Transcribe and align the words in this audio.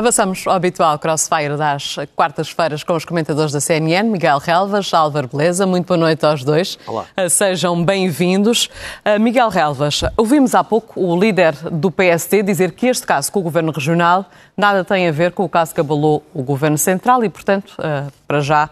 Avançamos 0.00 0.46
ao 0.46 0.54
habitual 0.54 0.98
crossfire 0.98 1.58
das 1.58 1.96
quartas-feiras 2.16 2.82
com 2.82 2.94
os 2.94 3.04
comentadores 3.04 3.52
da 3.52 3.60
CNN, 3.60 4.08
Miguel 4.08 4.38
Relvas, 4.38 4.94
Álvaro 4.94 5.28
Beleza. 5.28 5.66
Muito 5.66 5.88
boa 5.88 5.98
noite 5.98 6.24
aos 6.24 6.42
dois. 6.42 6.78
Olá. 6.86 7.04
Uh, 7.18 7.28
Sejam 7.28 7.84
bem-vindos. 7.84 8.70
Uh, 9.04 9.20
Miguel 9.20 9.50
Relvas, 9.50 10.00
ouvimos 10.16 10.54
há 10.54 10.64
pouco 10.64 10.98
o 10.98 11.20
líder 11.20 11.52
do 11.70 11.90
PSD 11.90 12.42
dizer 12.42 12.72
que 12.72 12.86
este 12.86 13.06
caso 13.06 13.30
com 13.30 13.40
o 13.40 13.42
Governo 13.42 13.72
Regional 13.72 14.24
nada 14.56 14.82
tem 14.82 15.06
a 15.06 15.12
ver 15.12 15.32
com 15.32 15.44
o 15.44 15.48
caso 15.50 15.74
que 15.74 15.82
abalou 15.82 16.24
o 16.32 16.42
Governo 16.42 16.78
Central 16.78 17.22
e, 17.22 17.28
portanto, 17.28 17.76
uh, 17.78 18.10
para 18.26 18.40
já, 18.40 18.70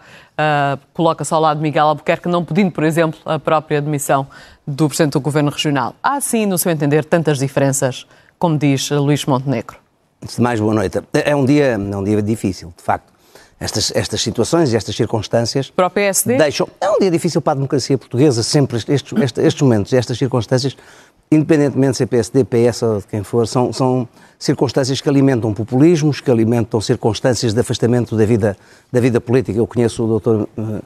coloca-se 0.93 1.31
ao 1.31 1.39
lado 1.39 1.57
de 1.57 1.63
Miguel 1.63 1.85
Albuquerque, 1.85 2.27
não 2.27 2.43
pedindo, 2.43 2.71
por 2.71 2.83
exemplo, 2.83 3.19
a 3.23 3.37
própria 3.37 3.77
admissão 3.77 4.25
do 4.65 4.87
Presidente 4.87 5.13
do 5.13 5.19
Governo 5.19 5.51
Regional. 5.51 5.93
Há, 6.01 6.19
sim, 6.21 6.47
no 6.47 6.57
seu 6.57 6.71
entender, 6.71 7.05
tantas 7.05 7.37
diferenças, 7.37 8.07
como 8.39 8.57
diz 8.57 8.89
Luís 8.89 9.25
Montenegro? 9.25 9.78
Antes 10.21 10.35
de 10.35 10.41
mais, 10.41 10.59
boa 10.59 10.73
noite. 10.73 10.99
É 11.13 11.35
um 11.35 11.45
dia, 11.45 11.65
é 11.65 11.77
um 11.77 12.03
dia 12.03 12.21
difícil, 12.21 12.73
de 12.75 12.83
facto. 12.83 13.11
Estas, 13.57 13.91
estas 13.93 14.21
situações 14.21 14.71
e 14.71 14.75
estas 14.75 14.95
circunstâncias. 14.95 15.69
Para 15.69 15.87
o 15.87 15.89
PSD? 15.89 16.37
Deixam. 16.37 16.67
É 16.79 16.89
um 16.89 16.99
dia 16.99 17.11
difícil 17.11 17.41
para 17.41 17.53
a 17.53 17.55
democracia 17.55 17.97
portuguesa, 17.97 18.41
sempre 18.41 18.77
estes, 18.77 18.93
estes, 19.13 19.37
estes 19.37 19.61
momentos, 19.61 19.91
estas 19.91 20.17
circunstâncias, 20.17 20.77
independentemente 21.29 21.91
de 21.91 21.97
ser 21.97 22.05
PSD, 22.05 22.43
PS 22.45 22.83
ou 22.83 22.97
de 22.99 23.07
quem 23.07 23.23
for, 23.23 23.45
são, 23.47 23.73
são 23.73 24.07
circunstâncias 24.37 25.01
que 25.01 25.09
alimentam 25.09 25.53
populismos, 25.53 26.21
que 26.21 26.31
alimentam 26.31 26.79
circunstâncias 26.79 27.53
de 27.53 27.59
afastamento 27.59 28.15
da 28.15 28.25
vida, 28.25 28.57
da 28.91 28.99
vida 28.99 29.19
política. 29.19 29.57
Eu 29.57 29.67
conheço 29.67 30.05
o 30.05 30.19
Dr. 30.19 30.47
eh, 30.57 30.81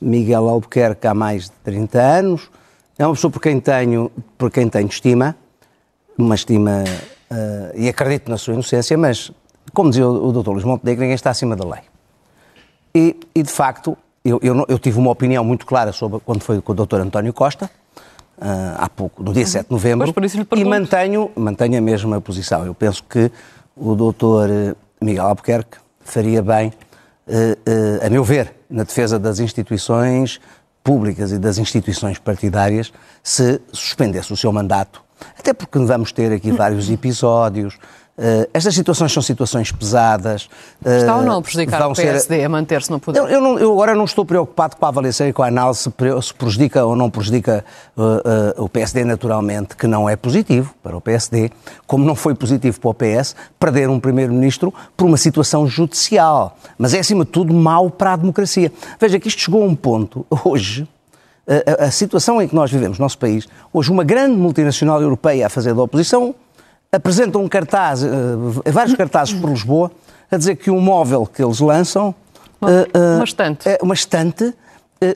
Miguel 0.00 0.48
Albuquerque 0.48 1.06
há 1.06 1.14
mais 1.14 1.44
de 1.44 1.52
30 1.64 2.00
anos. 2.00 2.50
É 2.98 3.06
uma 3.06 3.14
pessoa 3.14 3.30
por 3.30 3.40
quem 3.40 3.60
tenho, 3.60 4.10
por 4.36 4.50
quem 4.50 4.68
tenho 4.68 4.88
estima, 4.88 5.36
uma 6.18 6.34
estima 6.34 6.82
Uh, 7.30 7.72
e 7.74 7.88
acredito 7.88 8.30
na 8.30 8.38
sua 8.38 8.54
inocência, 8.54 8.96
mas, 8.96 9.32
como 9.74 9.90
dizia 9.90 10.06
o, 10.06 10.28
o 10.28 10.32
Dr. 10.32 10.50
Luís 10.50 10.64
Montenegro, 10.64 11.02
ninguém 11.02 11.14
está 11.14 11.30
acima 11.30 11.56
da 11.56 11.64
lei. 11.64 11.82
E, 12.94 13.16
e 13.34 13.42
de 13.42 13.50
facto, 13.50 13.96
eu, 14.24 14.38
eu, 14.42 14.64
eu, 14.68 14.78
tive 14.78 14.98
uma 14.98 15.10
opinião 15.10 15.44
muito 15.44 15.66
clara 15.66 15.92
sobre 15.92 16.20
quando 16.20 16.42
foi 16.42 16.60
com 16.60 16.72
o 16.72 16.74
Dr. 16.74 17.00
António 17.00 17.32
Costa, 17.32 17.66
uh, 18.38 18.76
há 18.78 18.88
pouco, 18.88 19.22
no 19.22 19.32
dia 19.32 19.42
uhum. 19.42 19.48
7 19.48 19.66
de 19.66 19.72
novembro, 19.72 20.14
e 20.56 20.64
mantenho, 20.64 21.30
mantenho 21.34 21.78
a 21.78 21.80
mesma 21.80 22.20
posição. 22.20 22.64
Eu 22.64 22.74
penso 22.74 23.02
que 23.02 23.30
o 23.76 23.94
Dr. 23.94 24.76
Miguel 25.00 25.26
Albuquerque 25.26 25.78
faria 26.00 26.42
bem, 26.42 26.68
uh, 26.68 28.06
a 28.06 28.08
meu 28.08 28.22
ver, 28.22 28.54
na 28.70 28.84
defesa 28.84 29.18
das 29.18 29.40
instituições 29.40 30.40
públicas 30.82 31.32
e 31.32 31.38
das 31.38 31.58
instituições 31.58 32.18
partidárias, 32.18 32.92
se 33.20 33.60
suspendesse 33.72 34.32
o 34.32 34.36
seu 34.36 34.52
mandato 34.52 35.02
até 35.38 35.52
porque 35.52 35.78
vamos 35.78 36.12
ter 36.12 36.32
aqui 36.32 36.50
vários 36.50 36.90
episódios. 36.90 37.78
Uh, 38.18 38.48
estas 38.54 38.74
situações 38.74 39.12
são 39.12 39.22
situações 39.22 39.70
pesadas. 39.70 40.48
Uh, 40.82 40.88
Está 40.88 41.16
ou 41.16 41.22
não 41.22 41.36
a 41.36 41.42
prejudicar 41.42 41.86
o 41.86 41.92
PSD 41.92 42.36
ser... 42.36 42.44
a 42.44 42.48
manter-se 42.48 42.90
no 42.90 42.98
poder? 42.98 43.18
Eu, 43.18 43.28
eu, 43.28 43.40
não, 43.42 43.58
eu, 43.58 43.70
agora 43.72 43.94
não 43.94 44.06
estou 44.06 44.24
preocupado 44.24 44.74
com 44.76 44.86
a 44.86 44.88
avaliação 44.88 45.28
e 45.28 45.34
com 45.34 45.42
a 45.42 45.48
análise 45.48 45.80
se, 45.80 46.34
prejudica 46.34 46.82
ou 46.82 46.96
não 46.96 47.10
prejudica 47.10 47.62
uh, 47.94 48.64
o 48.64 48.70
PSD 48.70 49.04
naturalmente, 49.04 49.76
que 49.76 49.86
não 49.86 50.08
é 50.08 50.16
positivo 50.16 50.74
para 50.82 50.96
o 50.96 51.00
PSD, 51.00 51.50
como 51.86 52.06
não 52.06 52.14
foi 52.14 52.34
positivo 52.34 52.80
para 52.80 52.90
o 52.90 52.94
PS, 52.94 53.36
perder 53.60 53.90
um 53.90 54.00
primeiro-ministro 54.00 54.72
por 54.96 55.04
uma 55.04 55.18
situação 55.18 55.66
judicial. 55.66 56.56
Mas 56.78 56.94
é, 56.94 57.00
acima 57.00 57.22
de 57.22 57.30
tudo, 57.30 57.52
mau 57.52 57.90
para 57.90 58.14
a 58.14 58.16
democracia. 58.16 58.72
Veja 58.98 59.20
que 59.20 59.28
isto 59.28 59.42
chegou 59.42 59.62
a 59.62 59.66
um 59.66 59.76
ponto, 59.76 60.24
hoje, 60.42 60.88
a, 61.46 61.84
a, 61.84 61.90
situação 61.90 62.40
em 62.40 62.48
que 62.48 62.54
nós 62.54 62.70
vivemos 62.70 62.98
no 62.98 63.04
nosso 63.04 63.18
país, 63.18 63.46
hoje 63.72 63.90
uma 63.90 64.04
grande 64.04 64.36
multinacional 64.36 65.00
europeia 65.00 65.46
a 65.46 65.48
fazer 65.48 65.74
da 65.74 65.82
oposição 65.82 66.34
apresenta 66.90 67.38
um 67.38 67.48
cartaz, 67.48 68.02
uh, 68.02 68.62
vários 68.66 68.96
cartazes 68.96 69.34
por 69.34 69.50
Lisboa, 69.50 69.90
a 70.30 70.36
dizer 70.36 70.56
que 70.56 70.70
o 70.70 70.80
móvel 70.80 71.26
que 71.26 71.42
eles 71.42 71.60
lançam... 71.60 72.14
Uma, 72.60 72.70
uh, 72.70 73.16
uma 73.16 73.24
estante. 73.24 73.68
É 73.68 73.78
uma 73.82 73.94
estante 73.94 74.54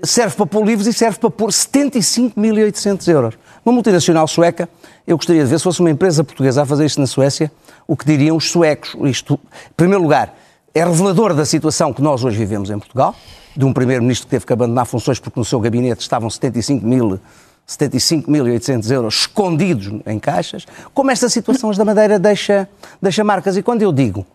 serve 0.03 0.37
para 0.37 0.47
pôr 0.47 0.65
livros 0.65 0.87
e 0.87 0.93
serve 0.93 1.19
para 1.19 1.31
pôr 1.31 1.51
75.800 1.51 3.09
euros. 3.09 3.35
Uma 3.65 3.73
multinacional 3.73 4.27
sueca, 4.29 4.69
eu 5.07 5.17
gostaria 5.17 5.43
de 5.43 5.51
ver, 5.51 5.59
se 5.59 5.65
fosse 5.65 5.81
uma 5.81 5.91
empresa 5.91 6.23
portuguesa 6.23 6.63
a 6.63 6.67
fazer 6.67 6.85
isto 6.85 7.01
na 7.01 7.07
Suécia, 7.07 7.51
o 7.87 7.97
que 7.97 8.05
diriam 8.05 8.37
os 8.37 8.51
suecos. 8.51 8.95
Isto, 9.05 9.35
em 9.35 9.75
primeiro 9.77 10.03
lugar, 10.03 10.35
é 10.75 10.85
revelador 10.85 11.35
da 11.35 11.45
situação 11.45 11.93
que 11.93 12.03
nós 12.03 12.25
hoje 12.25 12.39
vivemos 12.39 12.71
em 12.71 12.79
Portugal 12.79 13.15
de 13.57 13.65
um 13.65 13.73
primeiro-ministro 13.73 14.27
que 14.27 14.31
teve 14.31 14.47
que 14.47 14.53
abandonar 14.53 14.87
funções 14.87 15.19
porque 15.19 15.39
no 15.39 15.45
seu 15.45 15.59
gabinete 15.61 16.01
estavam 16.01 16.31
75 16.31 16.87
mil 16.87 17.21
75.800 17.69 18.91
euros 18.91 19.15
escondidos 19.15 19.93
em 20.05 20.19
caixas, 20.19 20.67
como 20.93 21.11
esta 21.11 21.29
situação 21.29 21.71
da 21.71 21.85
Madeira 21.85 22.19
deixa, 22.19 22.69
deixa 23.01 23.23
marcas. 23.23 23.57
E 23.57 23.63
quando 23.63 23.83
eu 23.83 23.93
digo 23.93 24.27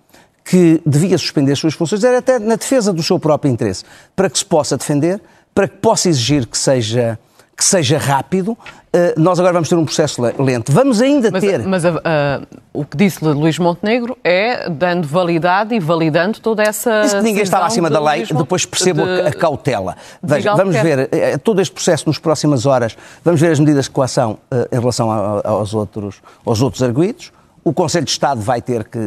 que 0.44 0.82
devia 0.86 1.18
suspender 1.18 1.52
as 1.52 1.60
suas 1.60 1.74
funções, 1.74 2.04
era 2.04 2.20
até 2.20 2.40
na 2.40 2.56
defesa 2.56 2.94
do 2.94 3.04
seu 3.04 3.20
próprio 3.20 3.52
interesse, 3.52 3.84
para 4.16 4.30
que 4.30 4.38
se 4.38 4.46
possa 4.46 4.78
defender, 4.78 5.22
para 5.54 5.68
que 5.68 5.78
possa 5.78 6.08
exigir 6.08 6.48
que 6.48 6.58
seja 6.58 7.20
seja 7.66 7.98
rápido. 7.98 8.52
Uh, 8.52 9.20
nós 9.20 9.40
agora 9.40 9.54
vamos 9.54 9.68
ter 9.68 9.76
um 9.76 9.84
processo 9.84 10.22
lento. 10.40 10.72
Vamos 10.72 11.02
ainda 11.02 11.30
mas, 11.30 11.44
ter. 11.44 11.60
Mas 11.68 11.84
uh, 11.84 11.90
o 12.74 12.86
que 12.86 12.96
disse 12.96 13.24
Luís 13.24 13.60
Montenegro 13.60 14.18
é 14.24 14.70
dando 14.70 15.08
validade 15.08 15.76
e 15.76 15.80
validando 15.80 16.40
toda 16.40 16.64
essa. 16.64 17.02
Disse 17.02 17.18
que 17.18 17.24
ninguém 17.24 17.44
estava 17.44 17.66
acima 17.66 17.90
da 17.90 18.00
lei, 18.00 18.26
depois 18.26 18.66
percebo 18.66 19.04
de... 19.04 19.22
a 19.22 19.34
cautela. 19.34 19.98
Veja, 20.24 20.56
vamos 20.56 20.76
ver 20.76 21.00
uh, 21.00 21.40
todo 21.40 21.62
este 21.62 21.74
processo 21.74 22.08
nas 22.08 22.18
próximas 22.18 22.66
horas, 22.66 22.96
vamos 23.24 23.42
ver 23.42 23.52
as 23.52 23.60
medidas 23.60 23.86
de 23.86 23.92
coação 23.92 24.38
em 24.72 24.80
relação 24.80 25.12
a, 25.12 25.42
aos, 25.48 25.74
outros, 25.74 26.22
aos 26.46 26.62
outros 26.62 26.82
arguídos. 26.82 27.32
O 27.64 27.74
Conselho 27.74 28.06
de 28.06 28.12
Estado 28.12 28.40
vai 28.42 28.62
ter 28.62 28.84
que 28.84 29.00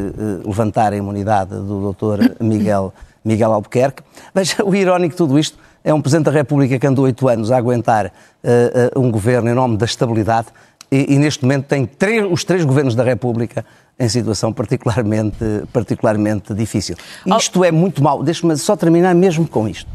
levantar 0.44 0.92
a 0.92 0.96
imunidade 0.96 1.50
do 1.50 1.92
Dr. 1.92 2.42
Miguel, 2.42 2.92
Miguel 3.28 3.52
Albuquerque. 3.52 4.02
Veja, 4.34 4.64
o 4.64 4.74
irónico 4.74 5.12
de 5.12 5.16
tudo 5.16 5.38
isto 5.38 5.58
é 5.84 5.92
um 5.92 6.00
Presidente 6.00 6.24
da 6.24 6.32
República 6.32 6.78
que 6.78 6.86
andou 6.86 7.04
oito 7.04 7.28
anos 7.28 7.52
a 7.52 7.56
aguentar 7.56 8.06
uh, 8.06 8.98
uh, 8.98 9.00
um 9.00 9.10
governo 9.10 9.48
em 9.48 9.54
nome 9.54 9.76
da 9.76 9.84
estabilidade 9.84 10.48
e, 10.90 11.14
e 11.14 11.18
neste 11.18 11.44
momento 11.44 11.66
tem 11.66 11.86
três, 11.86 12.26
os 12.30 12.42
três 12.42 12.64
governos 12.64 12.94
da 12.94 13.04
República 13.04 13.64
em 13.98 14.08
situação 14.08 14.52
particularmente, 14.52 15.44
particularmente 15.72 16.54
difícil. 16.54 16.96
Isto 17.38 17.64
é 17.64 17.70
muito 17.70 18.02
mau. 18.02 18.22
Deixe-me 18.22 18.56
só 18.56 18.76
terminar 18.76 19.14
mesmo 19.14 19.46
com 19.46 19.68
isto. 19.68 19.90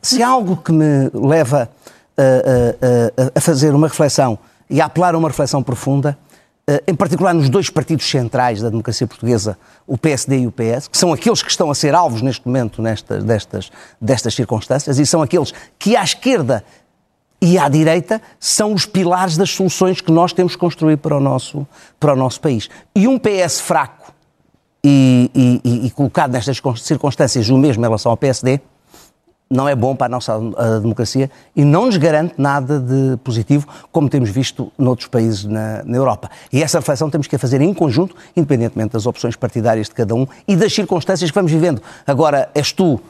Se 0.00 0.22
há 0.22 0.28
algo 0.28 0.56
que 0.56 0.72
me 0.72 1.10
leva 1.12 1.68
a, 2.16 2.22
a, 2.22 3.38
a 3.38 3.40
fazer 3.40 3.74
uma 3.74 3.88
reflexão 3.88 4.38
e 4.70 4.80
a 4.80 4.86
apelar 4.86 5.14
a 5.14 5.18
uma 5.18 5.28
reflexão 5.28 5.62
profunda, 5.62 6.16
eh, 6.27 6.27
em 6.86 6.94
particular 6.94 7.32
nos 7.32 7.48
dois 7.48 7.70
partidos 7.70 8.08
centrais 8.08 8.60
da 8.60 8.68
democracia 8.68 9.06
portuguesa, 9.06 9.58
o 9.86 9.96
PSD 9.96 10.40
e 10.40 10.46
o 10.46 10.52
PS, 10.52 10.88
que 10.88 10.98
são 10.98 11.12
aqueles 11.12 11.42
que 11.42 11.50
estão 11.50 11.70
a 11.70 11.74
ser 11.74 11.94
alvos 11.94 12.20
neste 12.20 12.46
momento 12.46 12.82
nestas, 12.82 13.24
destas, 13.24 13.70
destas 14.00 14.34
circunstâncias, 14.34 14.98
e 14.98 15.06
são 15.06 15.22
aqueles 15.22 15.52
que 15.78 15.96
à 15.96 16.02
esquerda 16.02 16.62
e 17.40 17.56
à 17.56 17.68
direita 17.68 18.20
são 18.38 18.74
os 18.74 18.84
pilares 18.84 19.36
das 19.36 19.50
soluções 19.50 20.00
que 20.00 20.12
nós 20.12 20.32
temos 20.32 20.54
que 20.54 20.58
construir 20.58 20.98
para 20.98 21.16
o 21.16 21.20
nosso, 21.20 21.66
para 21.98 22.12
o 22.12 22.16
nosso 22.16 22.40
país. 22.40 22.68
E 22.94 23.08
um 23.08 23.18
PS 23.18 23.60
fraco 23.60 24.12
e, 24.84 25.30
e, 25.64 25.86
e 25.86 25.90
colocado 25.90 26.32
nestas 26.32 26.60
circunstâncias 26.82 27.48
o 27.48 27.56
mesmo 27.56 27.82
em 27.82 27.86
relação 27.86 28.10
ao 28.10 28.16
PSD, 28.16 28.60
não 29.50 29.68
é 29.68 29.74
bom 29.74 29.96
para 29.96 30.06
a 30.06 30.08
nossa 30.10 30.34
a 30.34 30.78
democracia 30.78 31.30
e 31.56 31.64
não 31.64 31.86
nos 31.86 31.96
garante 31.96 32.34
nada 32.36 32.78
de 32.78 33.16
positivo, 33.18 33.66
como 33.90 34.08
temos 34.08 34.30
visto 34.30 34.70
noutros 34.76 35.08
países 35.08 35.44
na, 35.44 35.82
na, 35.84 35.96
Europa. 35.96 36.30
E 36.52 36.62
essa 36.62 36.78
reflexão 36.78 37.08
temos 37.08 37.26
que 37.26 37.36
a 37.36 37.38
fazer 37.38 37.60
em 37.60 37.72
conjunto, 37.72 38.14
independentemente 38.36 38.92
das 38.92 39.06
opções 39.06 39.36
partidárias 39.36 39.88
de 39.88 39.94
cada 39.94 40.14
um 40.14 40.26
e 40.46 40.54
das 40.54 40.72
circunstâncias 40.72 41.30
que 41.30 41.34
vamos 41.34 41.50
vivendo. 41.50 41.82
Agora, 42.06 42.50
és 42.54 42.72
tu 42.72 43.00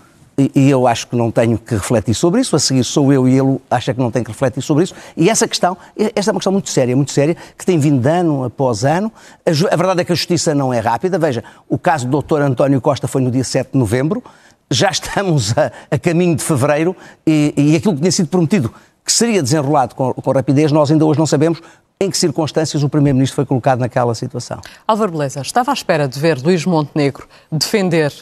e 0.55 0.71
eu 0.71 0.87
acho 0.87 1.09
que 1.09 1.17
não 1.17 1.33
tenho 1.33 1.59
que 1.59 1.75
refletir 1.75 2.15
sobre 2.15 2.41
isso, 2.41 2.55
a 2.55 2.61
seguir 2.61 2.85
sou 2.85 3.13
eu 3.13 3.29
e 3.29 3.37
ele 3.37 3.59
acha 3.69 3.93
que 3.93 3.99
não 3.99 4.09
tem 4.09 4.23
que 4.23 4.31
refletir 4.31 4.63
sobre 4.63 4.85
isso. 4.85 4.95
E 5.17 5.29
essa 5.29 5.49
questão, 5.49 5.77
esta 6.15 6.31
é 6.31 6.33
uma 6.33 6.39
questão 6.39 6.53
muito 6.53 6.71
séria, 6.71 6.95
muito 6.95 7.11
séria, 7.11 7.37
que 7.57 7.67
tem 7.67 7.77
vindo 7.77 8.07
ano 8.07 8.45
após 8.45 8.85
ano. 8.85 9.13
A 9.45 9.77
verdade 9.77 10.03
é 10.03 10.05
que 10.05 10.13
a 10.13 10.15
justiça 10.15 10.55
não 10.55 10.73
é 10.73 10.79
rápida. 10.79 11.19
Veja, 11.19 11.43
o 11.69 11.77
caso 11.77 12.07
do 12.07 12.23
Dr. 12.23 12.43
António 12.43 12.81
Costa 12.81 13.09
foi 13.09 13.21
no 13.21 13.33
dia 13.33 13.43
7 13.43 13.73
de 13.73 13.79
novembro 13.79 14.23
já 14.71 14.91
estamos 14.93 15.57
a, 15.57 15.73
a 15.91 15.99
caminho 15.99 16.37
de 16.37 16.43
fevereiro 16.43 16.97
e, 17.27 17.55
e, 17.57 17.77
aquilo 17.77 17.95
que 17.95 18.01
tinha 18.01 18.13
sido 18.13 18.29
prometido 18.29 18.73
que 19.05 19.13
seria 19.13 19.43
desenrolado 19.43 19.95
com, 19.95 20.13
com 20.13 20.33
rapidez, 20.33 20.71
nós 20.71 20.91
ainda 20.91 21.05
hoje 21.05 21.19
não 21.19 21.27
sabemos 21.27 21.61
em 22.01 22.11
que 22.11 22.17
circunstâncias 22.17 22.83
o 22.83 22.89
Primeiro-Ministro 22.89 23.37
foi 23.37 23.47
colocado 23.47 23.81
naquela 23.81 24.15
situação. 24.15 24.61
Álvaro 24.87 25.13
Beleza, 25.13 25.41
estava 25.41 25.73
à 25.73 25.75
espera 25.75 26.07
de 26.07 26.19
ver 26.21 26.39
Luís 26.39 26.65
Montenegro 26.65 27.27
defender 27.51 28.13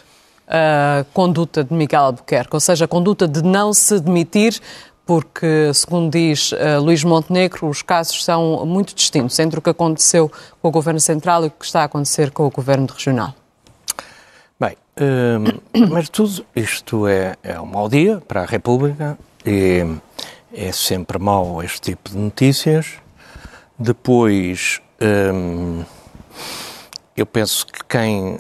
a 0.49 1.05
conduta 1.13 1.65
de 1.65 1.75
Miguel 1.75 2.03
Albuquerque, 2.03 2.55
ou 2.55 2.61
seja, 2.61 2.85
a 2.85 2.89
conduta 2.89 3.27
de 3.27 3.43
não 3.43 3.75
se 3.75 3.99
demitir, 4.01 4.61
porque, 5.05 5.73
segundo 5.75 6.11
diz 6.11 6.53
uh, 6.53 6.81
Luís 6.81 7.05
Montenegro, 7.05 7.69
os 7.69 7.83
casos 7.83 8.25
são 8.25 8.65
muito 8.65 8.95
distintos 8.95 9.39
entre 9.39 9.59
o 9.59 9.63
que 9.63 9.71
aconteceu 9.71 10.31
com 10.61 10.69
o 10.69 10.71
Governo 10.71 11.01
Central 11.01 11.45
e 11.45 11.47
o 11.49 11.51
que 11.51 11.65
está 11.65 11.83
a 11.83 11.85
acontecer 11.85 12.31
com 12.31 12.45
o 12.45 12.51
Governo 12.51 12.87
Regional. 12.93 13.35
Uh, 14.99 15.61
mas 15.93 16.09
tudo 16.09 16.47
isto 16.55 17.07
é, 17.07 17.37
é 17.43 17.61
um 17.61 17.67
mau 17.67 17.87
dia 17.87 18.19
para 18.27 18.43
a 18.43 18.47
República 18.47 19.19
e 19.45 19.85
é 20.55 20.73
sempre 20.73 21.19
mau 21.19 21.63
este 21.63 21.93
tipo 21.93 22.11
de 22.11 22.17
notícias. 22.17 22.95
Depois, 23.79 24.81
um, 25.35 25.85
eu 27.15 27.27
penso 27.27 27.67
que 27.67 27.85
quem, 27.85 28.39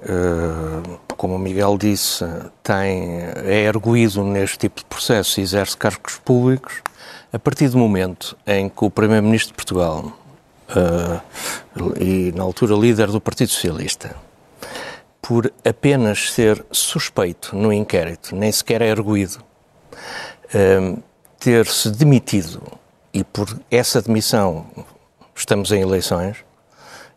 como 1.18 1.36
o 1.36 1.38
Miguel 1.38 1.76
disse, 1.76 2.24
tem, 2.62 3.20
é 3.44 3.64
erguido 3.64 4.24
neste 4.24 4.60
tipo 4.60 4.80
de 4.80 4.86
processo 4.86 5.38
e 5.38 5.42
exerce 5.42 5.76
cargos 5.76 6.16
públicos, 6.24 6.80
a 7.30 7.38
partir 7.38 7.68
do 7.68 7.76
momento 7.76 8.34
em 8.46 8.70
que 8.70 8.82
o 8.82 8.90
Primeiro-Ministro 8.90 9.52
de 9.52 9.56
Portugal 9.56 10.10
e, 12.00 12.32
na 12.34 12.42
altura, 12.42 12.74
líder 12.74 13.08
do 13.08 13.20
Partido 13.20 13.50
Socialista, 13.50 14.16
por 15.26 15.52
apenas 15.64 16.30
ser 16.30 16.64
suspeito 16.70 17.56
no 17.56 17.72
inquérito, 17.72 18.36
nem 18.36 18.52
sequer 18.52 18.80
é 18.80 18.86
erguido, 18.86 19.38
ter-se 21.40 21.90
demitido 21.90 22.62
e 23.12 23.24
por 23.24 23.58
essa 23.68 24.00
demissão 24.00 24.66
estamos 25.34 25.72
em 25.72 25.80
eleições 25.80 26.36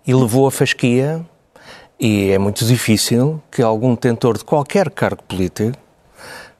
e 0.07 0.13
levou 0.13 0.47
a 0.47 0.51
fasquia 0.51 1.23
e 1.99 2.31
é 2.31 2.39
muito 2.39 2.65
difícil 2.65 3.41
que 3.51 3.61
algum 3.61 3.93
detentor 3.93 4.39
de 4.39 4.43
qualquer 4.43 4.89
cargo 4.89 5.21
político, 5.23 5.77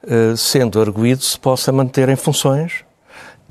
uh, 0.04 0.38
sendo 0.38 0.80
arguído, 0.80 1.24
se 1.24 1.40
possa 1.40 1.72
manter 1.72 2.10
em 2.10 2.16
funções 2.16 2.84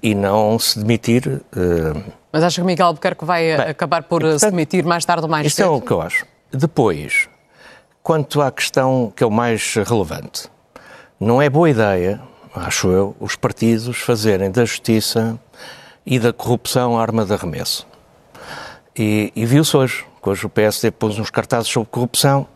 e 0.03 0.15
não 0.15 0.59
se 0.59 0.79
demitir. 0.79 1.27
Uh... 1.27 2.01
Mas 2.31 2.45
acha 2.45 2.61
que 2.61 2.67
Miguel 2.67 2.89
Albuquerque 2.89 3.25
vai 3.25 3.57
Bem, 3.57 3.69
acabar 3.69 4.03
por 4.03 4.21
portanto, 4.21 4.41
se 4.41 4.51
demitir 4.51 4.85
mais 4.85 5.05
tarde 5.05 5.23
ou 5.25 5.29
mais 5.29 5.53
cedo? 5.53 5.53
Isso 5.53 5.63
é 5.63 5.67
o 5.67 5.81
que 5.81 5.91
eu 5.91 6.03
acho. 6.03 6.27
Depois, 6.53 7.29
quanto 8.09 8.41
à 8.41 8.51
questão 8.51 9.13
que 9.15 9.23
é 9.23 9.27
o 9.27 9.31
mais 9.31 9.75
relevante, 9.75 10.49
não 11.21 11.43
é 11.43 11.51
boa 11.51 11.69
ideia, 11.69 12.19
acho 12.55 12.89
eu, 12.89 13.15
os 13.21 13.37
partidos 13.37 13.99
fazerem 13.99 14.51
da 14.51 14.65
justiça 14.65 15.39
e 16.07 16.19
da 16.19 16.33
corrupção 16.33 16.99
arma 16.99 17.27
de 17.27 17.35
arremesso. 17.35 17.87
E, 18.97 19.31
e 19.37 19.45
viu-se 19.45 19.77
hoje, 19.77 20.07
que 20.23 20.29
hoje 20.31 20.47
o 20.47 20.49
PSD 20.49 20.91
pôs 20.91 21.19
uns 21.19 21.29
cartazes 21.29 21.69
sobre 21.69 21.91
corrupção 21.91 22.47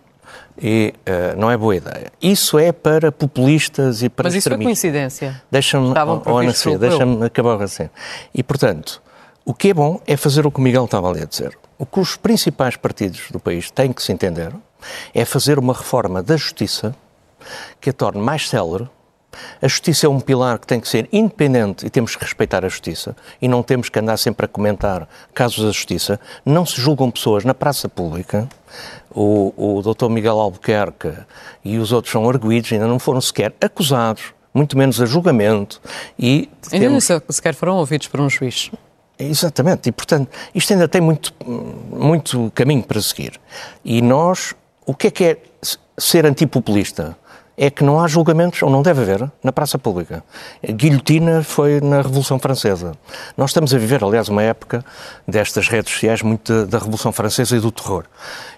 e 0.56 0.94
uh, 1.00 1.38
não 1.38 1.50
é 1.50 1.56
boa 1.58 1.76
ideia. 1.76 2.10
Isso 2.22 2.58
é 2.58 2.72
para 2.72 3.12
populistas 3.12 4.02
e 4.02 4.08
para 4.08 4.28
Mas 4.28 4.34
isso 4.34 4.48
foi 4.48 4.56
coincidência. 4.56 5.43
Deixa-me, 5.50 5.88
oh, 5.90 6.78
deixa-me 6.78 7.26
acabar 7.26 7.60
assim. 7.60 7.90
E, 8.34 8.43
portanto, 8.43 9.02
o 9.44 9.52
que 9.52 9.69
é 9.69 9.75
bom 9.75 10.00
é 10.06 10.16
fazer 10.16 10.46
o 10.46 10.50
que 10.50 10.60
o 10.60 10.62
Miguel 10.62 10.87
estava 10.87 11.10
ali 11.10 11.20
a 11.20 11.26
dizer. 11.26 11.58
O 11.78 11.84
que 11.84 12.00
os 12.00 12.16
principais 12.16 12.75
partidos 12.75 13.31
do 13.31 13.38
país 13.38 13.70
têm 13.70 13.93
que 13.93 14.02
se 14.02 14.10
entender 14.12 14.50
é 15.14 15.25
fazer 15.25 15.58
uma 15.58 15.73
reforma 15.73 16.23
da 16.23 16.37
justiça 16.37 16.94
que 17.81 17.90
a 17.90 17.93
torne 17.93 18.20
mais 18.20 18.49
célere, 18.49 18.88
a 19.61 19.69
justiça 19.69 20.06
é 20.06 20.08
um 20.08 20.20
pilar 20.20 20.58
que 20.58 20.67
tem 20.67 20.79
que 20.79 20.88
ser 20.88 21.08
independente 21.12 21.87
e 21.87 21.90
temos 21.90 22.14
que 22.17 22.25
respeitar 22.25 22.64
a 22.64 22.69
justiça 22.69 23.17
e 23.40 23.49
não 23.49 23.62
temos 23.62 23.88
que 23.88 23.99
andar 23.99 24.17
sempre 24.17 24.46
a 24.46 24.49
comentar 24.49 25.08
casos 25.32 25.64
da 25.64 25.70
justiça. 25.70 26.20
Não 26.44 26.67
se 26.67 26.81
julgam 26.81 27.11
pessoas 27.11 27.44
na 27.44 27.55
praça 27.55 27.88
pública. 27.88 28.49
O, 29.11 29.52
o 29.56 29.82
Dr. 29.82 30.08
Miguel 30.08 30.38
Albuquerque 30.38 31.12
e 31.64 31.79
os 31.79 31.93
outros 31.93 32.12
são 32.12 32.29
arguídos, 32.29 32.73
ainda 32.73 32.87
não 32.87 32.99
foram 32.99 33.20
sequer 33.20 33.55
acusados, 33.61 34.34
muito 34.55 34.76
menos 34.76 35.00
a 35.00 35.06
julgamento. 35.06 35.81
E 36.19 36.49
ainda 36.70 36.87
temos... 36.87 37.08
sequer 37.31 37.55
foram 37.55 37.76
ouvidos 37.76 38.08
por 38.08 38.20
um 38.20 38.29
juiz. 38.29 38.70
Exatamente, 39.19 39.88
e 39.88 39.93
portanto, 39.93 40.29
isto 40.55 40.73
ainda 40.73 40.88
tem 40.88 41.00
muito, 41.00 41.32
muito 41.46 42.50
caminho 42.55 42.82
para 42.82 43.00
seguir. 43.00 43.38
E 43.84 44.00
nós, 44.02 44.55
o 44.87 44.94
que 44.94 45.06
é 45.06 45.11
que 45.11 45.25
é 45.25 45.38
ser 45.99 46.26
antipopulista? 46.26 47.17
é 47.56 47.70
que 47.70 47.84
não 47.84 48.00
há 48.00 48.08
julgamentos, 48.08 48.62
ou 48.62 48.70
não 48.70 48.82
deve 48.82 49.02
haver, 49.02 49.31
na 49.43 49.52
praça 49.52 49.79
pública. 49.79 50.25
A 50.67 50.73
guilhotina 50.73 51.43
foi 51.43 51.81
na 51.81 51.99
Revolução 52.00 52.38
Francesa. 52.38 52.93
Nós 53.37 53.50
estamos 53.50 53.75
a 53.75 53.79
viver, 53.79 54.02
aliás, 54.02 54.29
uma 54.29 54.43
época 54.43 54.84
destas 55.29 55.69
redes 55.69 55.93
sociais 55.93 56.23
muito 56.23 56.67
da 56.67 56.79
Revolução 56.79 57.12
Francesa 57.12 57.56
e 57.56 57.61
do 57.61 57.70
terror. 57.70 58.05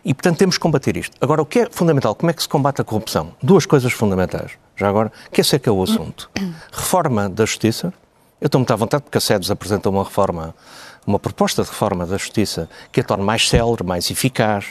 E, 0.05 0.15
portanto, 0.15 0.39
temos 0.39 0.57
que 0.57 0.63
combater 0.63 0.97
isto. 0.97 1.17
Agora, 1.21 1.43
o 1.43 1.47
que 1.47 1.61
é 1.61 1.69
fundamental? 1.71 2.15
Como 2.15 2.31
é 2.31 2.33
que 2.33 2.43
se 2.43 2.49
combate 2.49 2.81
a 2.81 2.85
corrupção? 2.85 3.33
Duas 3.43 3.67
coisas 3.67 3.93
fundamentais, 3.93 4.53
já 4.77 4.89
agora, 4.89 5.13
que 5.31 5.41
esse 5.41 5.57
é 5.57 5.59
que 5.59 5.69
é 5.69 5.73
o 5.73 5.83
assunto. 5.83 6.31
Reforma 6.73 7.29
da 7.29 7.45
Justiça. 7.45 7.93
Eu 8.41 8.47
estou 8.47 8.59
muito 8.59 8.73
à 8.73 8.77
vontade 8.77 9.03
porque 9.03 9.19
a 9.19 9.21
SEDES 9.21 9.51
apresentou 9.51 9.93
uma 9.93 10.05
reforma 10.05 10.55
uma 11.07 11.19
proposta 11.19 11.63
de 11.63 11.69
reforma 11.69 12.07
da 12.07 12.17
Justiça 12.17 12.67
que 12.91 13.01
a 13.01 13.05
torne 13.05 13.23
mais 13.23 13.47
célere, 13.47 13.85
mais 13.85 14.11
eficaz, 14.11 14.69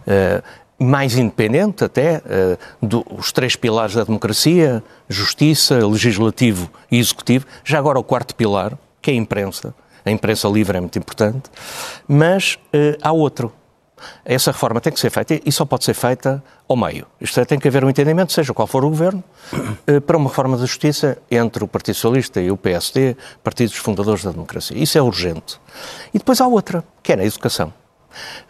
uh, 0.00 0.42
mais 0.78 1.16
independente 1.16 1.84
até 1.84 2.18
uh, 2.18 2.86
dos 2.86 3.32
três 3.32 3.56
pilares 3.56 3.94
da 3.94 4.04
democracia, 4.04 4.82
justiça, 5.08 5.86
legislativo 5.86 6.70
e 6.90 6.98
executivo. 6.98 7.46
Já 7.64 7.78
agora 7.78 7.98
o 7.98 8.04
quarto 8.04 8.34
pilar, 8.34 8.76
que 9.00 9.10
é 9.10 9.14
a 9.14 9.16
imprensa. 9.16 9.74
A 10.04 10.10
imprensa 10.10 10.48
livre 10.48 10.76
é 10.76 10.80
muito 10.80 10.98
importante. 10.98 11.50
Mas 12.06 12.58
uh, 12.74 12.98
há 13.02 13.12
outro. 13.12 13.52
Essa 14.26 14.52
reforma 14.52 14.78
tem 14.78 14.92
que 14.92 15.00
ser 15.00 15.08
feita 15.08 15.40
e 15.44 15.50
só 15.50 15.64
pode 15.64 15.84
ser 15.84 15.94
feita 15.94 16.44
ao 16.68 16.76
meio. 16.76 17.06
Isto 17.18 17.40
é, 17.40 17.46
tem 17.46 17.58
que 17.58 17.66
haver 17.66 17.82
um 17.82 17.88
entendimento, 17.88 18.30
seja 18.30 18.52
qual 18.52 18.66
for 18.66 18.84
o 18.84 18.90
governo, 18.90 19.24
uh, 19.88 20.00
para 20.02 20.18
uma 20.18 20.28
reforma 20.28 20.58
da 20.58 20.66
justiça 20.66 21.16
entre 21.30 21.64
o 21.64 21.68
Partido 21.68 21.94
Socialista 21.94 22.40
e 22.40 22.50
o 22.50 22.56
PSD, 22.58 23.16
partidos 23.42 23.74
fundadores 23.76 24.22
da 24.22 24.30
democracia. 24.30 24.76
Isso 24.76 24.98
é 24.98 25.02
urgente. 25.02 25.58
E 26.12 26.18
depois 26.18 26.40
há 26.42 26.46
outra, 26.46 26.84
que 27.02 27.14
é 27.14 27.16
na 27.16 27.24
educação. 27.24 27.72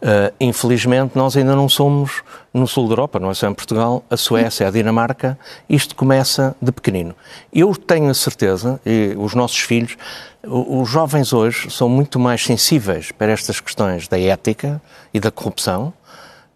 Uh, 0.03 0.35
infelizmente, 0.41 1.13
nós 1.15 1.37
ainda 1.37 1.55
não 1.55 1.69
somos 1.69 2.23
no 2.53 2.67
sul 2.67 2.87
da 2.87 2.93
Europa, 2.93 3.19
não 3.19 3.31
é 3.31 3.35
só 3.35 3.49
em 3.49 3.55
Portugal, 3.55 4.05
a 4.11 4.17
Suécia, 4.17 4.69
a 4.69 4.71
Dinamarca, 4.71 5.39
isto 5.69 5.95
começa 5.95 6.57
de 6.61 6.73
pequenino. 6.73 7.15
Eu 7.53 7.75
tenho 7.75 8.11
a 8.11 8.15
certeza, 8.15 8.81
e 8.85 9.15
os 9.17 9.35
nossos 9.35 9.59
filhos, 9.59 9.97
os 10.43 10.89
jovens 10.89 11.33
hoje 11.33 11.71
são 11.71 11.89
muito 11.89 12.19
mais 12.19 12.43
sensíveis 12.45 13.13
para 13.13 13.33
estas 13.33 13.61
questões 13.61 14.09
da 14.09 14.19
ética 14.19 14.81
e 15.13 15.21
da 15.21 15.31
corrupção, 15.31 15.93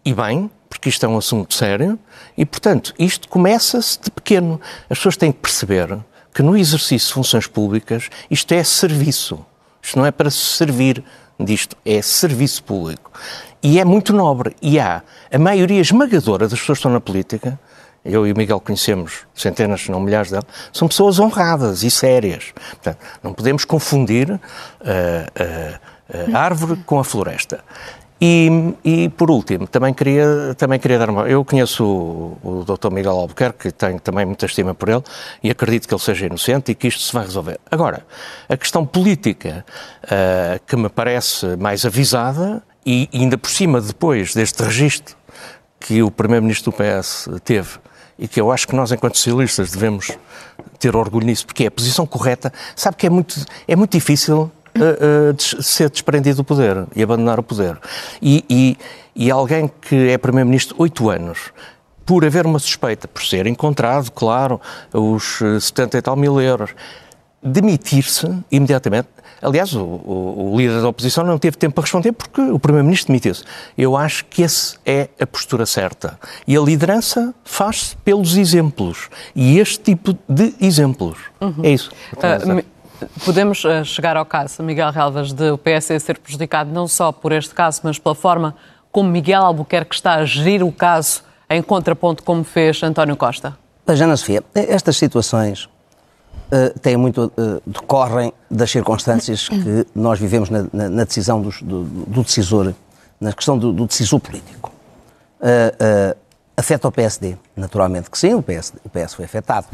e 0.03 0.13
bem, 0.13 0.49
porque 0.69 0.89
isto 0.89 1.05
é 1.05 1.09
um 1.09 1.17
assunto 1.17 1.53
sério, 1.53 1.99
e 2.37 2.45
portanto, 2.45 2.93
isto 2.97 3.27
começa-se 3.27 3.99
de 4.01 4.09
pequeno. 4.09 4.59
As 4.89 4.97
pessoas 4.97 5.17
têm 5.17 5.31
que 5.31 5.39
perceber 5.39 5.99
que 6.33 6.41
no 6.41 6.57
exercício 6.57 7.09
de 7.09 7.13
funções 7.13 7.45
públicas 7.45 8.09
isto 8.29 8.51
é 8.53 8.63
serviço. 8.63 9.45
Isto 9.81 9.97
não 9.97 10.05
é 10.05 10.11
para 10.11 10.29
se 10.29 10.37
servir 10.37 11.03
disto 11.39 11.75
é 11.85 12.01
serviço 12.01 12.63
público. 12.63 13.11
E 13.63 13.79
é 13.79 13.85
muito 13.85 14.13
nobre. 14.13 14.55
E 14.61 14.79
há 14.79 15.01
a 15.31 15.37
maioria 15.37 15.81
esmagadora 15.81 16.47
das 16.47 16.59
pessoas 16.59 16.77
que 16.77 16.81
estão 16.81 16.91
na 16.91 17.01
política, 17.01 17.59
eu 18.03 18.25
e 18.25 18.31
o 18.31 18.37
Miguel 18.37 18.59
conhecemos 18.59 19.25
centenas, 19.35 19.81
se 19.81 19.91
não 19.91 19.99
milhares 19.99 20.31
delas, 20.31 20.45
são 20.73 20.87
pessoas 20.87 21.19
honradas 21.19 21.83
e 21.83 21.91
sérias. 21.91 22.51
Portanto, 22.71 22.97
não 23.21 23.33
podemos 23.33 23.63
confundir 23.63 24.31
a, 24.31 24.39
a, 26.33 26.37
a 26.37 26.39
árvore 26.39 26.81
com 26.85 26.99
a 26.99 27.03
floresta. 27.03 27.63
E, 28.23 28.75
e, 28.85 29.09
por 29.09 29.31
último, 29.31 29.65
também 29.65 29.95
queria, 29.95 30.53
também 30.55 30.79
queria 30.79 30.99
dar 30.99 31.09
uma. 31.09 31.27
Eu 31.27 31.43
conheço 31.43 31.83
o, 31.83 32.37
o 32.43 32.63
Dr. 32.63 32.91
Miguel 32.91 33.13
Albuquerque, 33.13 33.71
tenho 33.71 33.99
também 33.99 34.27
muita 34.27 34.45
estima 34.45 34.75
por 34.75 34.89
ele 34.89 35.01
e 35.41 35.49
acredito 35.49 35.87
que 35.87 35.93
ele 35.93 36.01
seja 36.01 36.27
inocente 36.27 36.71
e 36.71 36.75
que 36.75 36.87
isto 36.87 37.01
se 37.01 37.11
vai 37.11 37.25
resolver. 37.25 37.59
Agora, 37.71 38.05
a 38.47 38.55
questão 38.55 38.85
política 38.85 39.65
uh, 40.03 40.61
que 40.67 40.75
me 40.75 40.87
parece 40.87 41.57
mais 41.57 41.83
avisada 41.83 42.61
e 42.85 43.09
ainda 43.11 43.39
por 43.39 43.49
cima 43.49 43.81
depois 43.81 44.35
deste 44.35 44.61
registro 44.61 45.15
que 45.79 46.03
o 46.03 46.11
Primeiro-Ministro 46.11 46.71
do 46.71 46.77
PS 46.77 47.27
teve 47.43 47.79
e 48.19 48.27
que 48.27 48.39
eu 48.39 48.51
acho 48.51 48.67
que 48.67 48.75
nós, 48.75 48.91
enquanto 48.91 49.17
socialistas, 49.17 49.71
devemos 49.71 50.11
ter 50.77 50.95
orgulho 50.95 51.25
nisso, 51.25 51.43
porque 51.47 51.63
é 51.63 51.67
a 51.67 51.71
posição 51.71 52.05
correta. 52.05 52.53
Sabe 52.75 52.97
que 52.97 53.07
é 53.07 53.09
muito, 53.09 53.43
é 53.67 53.75
muito 53.75 53.91
difícil 53.91 54.51
uh, 54.75 55.31
uh, 55.31 55.63
ser 55.63 55.89
desprendido 55.89 56.37
do 56.37 56.43
poder 56.43 56.85
e 56.95 57.03
abandonar 57.03 57.39
o 57.39 57.43
poder. 57.43 57.77
E, 58.21 58.43
e, 58.49 58.77
e 59.15 59.31
alguém 59.31 59.69
que 59.81 60.09
é 60.09 60.17
Primeiro-Ministro 60.17 60.75
oito 60.79 61.09
anos, 61.09 61.51
por 62.05 62.25
haver 62.25 62.45
uma 62.45 62.59
suspeita, 62.59 63.07
por 63.07 63.23
ser 63.23 63.47
encontrado, 63.47 64.11
claro, 64.11 64.59
os 64.93 65.39
70 65.59 65.97
e 65.97 66.01
tal 66.01 66.15
mil 66.15 66.41
euros, 66.41 66.71
demitir-se 67.41 68.27
imediatamente. 68.51 69.07
Aliás, 69.41 69.73
o, 69.73 69.81
o, 69.81 70.53
o, 70.53 70.57
líder 70.57 70.81
da 70.81 70.87
oposição 70.87 71.23
não 71.23 71.39
teve 71.39 71.57
tempo 71.57 71.73
para 71.73 71.81
responder 71.81 72.11
porque 72.11 72.41
o 72.41 72.59
Primeiro-Ministro 72.59 73.07
demitiu-se. 73.07 73.43
Eu 73.75 73.97
acho 73.97 74.23
que 74.25 74.43
essa 74.43 74.77
é 74.85 75.09
a 75.19 75.25
postura 75.25 75.65
certa. 75.65 76.19
E 76.45 76.55
a 76.55 76.61
liderança 76.61 77.33
faz-se 77.43 77.95
pelos 77.97 78.37
exemplos. 78.37 79.09
E 79.35 79.57
este 79.57 79.79
tipo 79.79 80.15
de 80.29 80.53
exemplos. 80.61 81.17
Uhum. 81.39 81.55
É 81.63 81.71
isso. 81.71 81.91
Uh, 82.17 82.63
Podemos 83.25 83.63
uh, 83.63 83.83
chegar 83.83 84.17
ao 84.17 84.25
caso, 84.25 84.61
Miguel 84.63 84.91
Relvas, 84.91 85.33
de 85.33 85.51
o 85.51 85.57
PS 85.57 86.03
ser 86.03 86.19
prejudicado 86.19 86.71
não 86.71 86.87
só 86.87 87.11
por 87.11 87.31
este 87.31 87.53
caso, 87.53 87.81
mas 87.83 87.97
pela 87.97 88.15
forma 88.15 88.55
como 88.91 89.09
Miguel 89.09 89.43
Albuquerque 89.43 89.95
está 89.95 90.15
a 90.15 90.25
gerir 90.25 90.63
o 90.63 90.71
caso 90.71 91.23
em 91.49 91.61
contraponto 91.61 92.23
como 92.23 92.43
fez 92.43 92.81
António 92.81 93.17
Costa? 93.17 93.57
Ana 93.87 94.15
Sofia, 94.15 94.41
estas 94.55 94.95
situações 94.95 95.65
uh, 95.65 96.79
têm 96.79 96.95
muito, 96.95 97.25
uh, 97.37 97.61
decorrem 97.65 98.31
das 98.49 98.71
circunstâncias 98.71 99.49
que 99.49 99.85
nós 99.93 100.19
vivemos 100.19 100.49
na, 100.49 100.65
na, 100.71 100.89
na 100.89 101.03
decisão 101.03 101.41
dos, 101.41 101.61
do, 101.61 101.83
do, 101.83 102.23
decisor, 102.23 102.73
na 103.19 103.33
questão 103.33 103.57
do, 103.57 103.73
do 103.73 103.85
decisor 103.85 104.19
político. 104.19 104.71
Uh, 105.41 106.15
afeta 106.55 106.87
o 106.87 106.91
PSD, 106.91 107.37
naturalmente 107.55 108.09
que 108.09 108.17
sim, 108.17 108.33
o 108.33 108.41
PS, 108.41 108.73
o 108.85 108.89
PS 108.89 109.15
foi 109.15 109.25
afetado. 109.25 109.67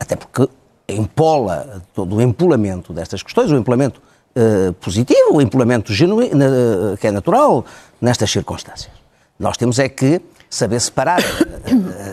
até 0.00 0.16
porque 0.16 0.48
empola 0.96 1.82
todo 1.94 2.16
o 2.16 2.22
empolamento 2.22 2.92
destas 2.92 3.22
questões, 3.22 3.50
o 3.50 3.56
empolamento 3.56 4.00
uh, 4.36 4.72
positivo, 4.74 5.34
o 5.34 5.40
empolamento 5.40 5.92
genuíno, 5.92 6.44
uh, 6.44 6.96
que 6.96 7.06
é 7.06 7.10
natural 7.10 7.64
nestas 8.00 8.30
circunstâncias. 8.30 8.92
Nós 9.38 9.56
temos 9.56 9.78
é 9.78 9.88
que 9.88 10.20
saber 10.48 10.80
separar 10.80 11.20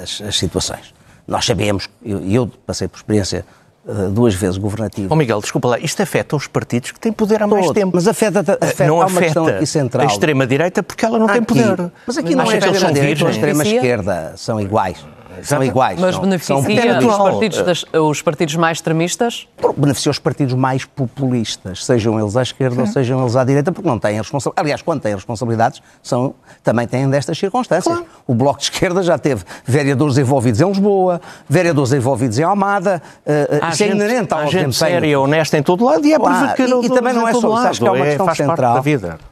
as, 0.02 0.22
as 0.22 0.38
situações. 0.38 0.94
Nós 1.28 1.46
sabemos, 1.46 1.90
e 2.04 2.12
eu, 2.12 2.22
eu 2.22 2.48
passei 2.66 2.88
por 2.88 2.98
experiência 2.98 3.46
uh, 3.86 4.10
duas 4.10 4.34
vezes 4.36 4.58
governativa. 4.58 5.14
Oh 5.14 5.16
Miguel, 5.16 5.40
desculpa 5.40 5.70
lá, 5.70 5.80
isto 5.80 6.02
afeta 6.02 6.36
os 6.36 6.48
partidos 6.48 6.92
que 6.92 7.00
têm 7.00 7.12
poder 7.14 7.42
há 7.42 7.48
mais 7.48 7.68
Todo, 7.68 7.76
tempo. 7.76 7.92
Mas 7.94 8.08
afeta, 8.08 8.40
afeta 8.60 8.86
não 8.86 9.02
aqui 9.02 9.66
central. 9.66 10.04
a 10.04 10.08
extrema-direita 10.08 10.84
porque 10.84 11.06
ela 11.06 11.18
não 11.18 11.28
aqui, 11.28 11.36
tem 11.36 11.44
poder. 11.44 11.92
Mas 12.06 12.18
aqui 12.18 12.36
mas 12.36 12.46
não 12.46 12.52
é 12.52 12.56
a 12.56 12.58
extrema-direita 12.58 13.24
ou 13.24 13.28
a 13.28 13.32
extrema-esquerda, 13.32 14.34
são 14.36 14.60
iguais 14.60 14.98
são 15.42 15.64
iguais. 15.64 16.00
Mas 16.00 16.16
são, 16.16 16.24
beneficia 16.24 16.56
são 17.02 17.10
os, 17.10 17.18
partidos 17.18 17.62
das, 17.62 17.86
os 17.94 18.22
partidos 18.22 18.56
mais 18.56 18.78
extremistas? 18.78 19.48
Beneficia 19.76 20.12
os 20.12 20.20
partidos 20.20 20.54
mais 20.54 20.86
populistas, 20.86 21.86
sejam 21.86 22.20
eles 22.20 22.36
à 22.38 22.42
esquerda 22.42 22.76
Sim. 22.76 22.82
ou 22.82 22.88
sejam 22.88 23.22
eles 23.22 23.36
à 23.36 23.44
direita, 23.44 23.72
porque 23.72 23.88
não 23.88 23.98
têm 23.98 24.18
responsabilidades. 24.18 24.64
Aliás, 24.64 24.82
quando 24.82 25.02
têm 25.02 25.16
responsabilidades, 25.16 25.82
são, 26.02 26.36
também 26.64 26.88
têm 26.88 27.10
destas 27.10 27.38
circunstâncias. 27.38 27.94
Claro. 27.94 28.10
O 28.28 28.34
Bloco 28.34 28.60
de 28.60 28.66
Esquerda 28.66 29.02
já 29.02 29.18
teve 29.18 29.44
vereadores 29.66 30.18
envolvidos 30.18 30.62
em 30.62 30.68
Lisboa, 30.68 31.22
vereadores 31.50 31.92
envolvidos 31.94 32.38
em 32.40 32.44
Almada. 32.44 33.02
Uh, 33.26 33.72
isso 33.72 33.84
é 33.84 33.88
inerente 33.88 34.34
ao 34.34 34.48
gente 34.48 34.76
séria, 34.76 35.20
honesta 35.20 35.58
em 35.58 35.64
todo 35.64 35.86
lado 35.86 36.06
e 36.06 36.14
é 36.14 36.20
claro. 36.20 36.54
E, 36.58 36.86
e 36.86 36.90
também 36.90 37.14
não 37.14 37.28
é 37.28 37.34
só 37.34 37.40
isso. 37.40 37.68
Acho 37.68 37.82
que 37.82 37.88
há 37.88 37.92
uma 37.92 38.06
é, 38.06 38.10
questão 38.10 38.36
central. 38.36 38.84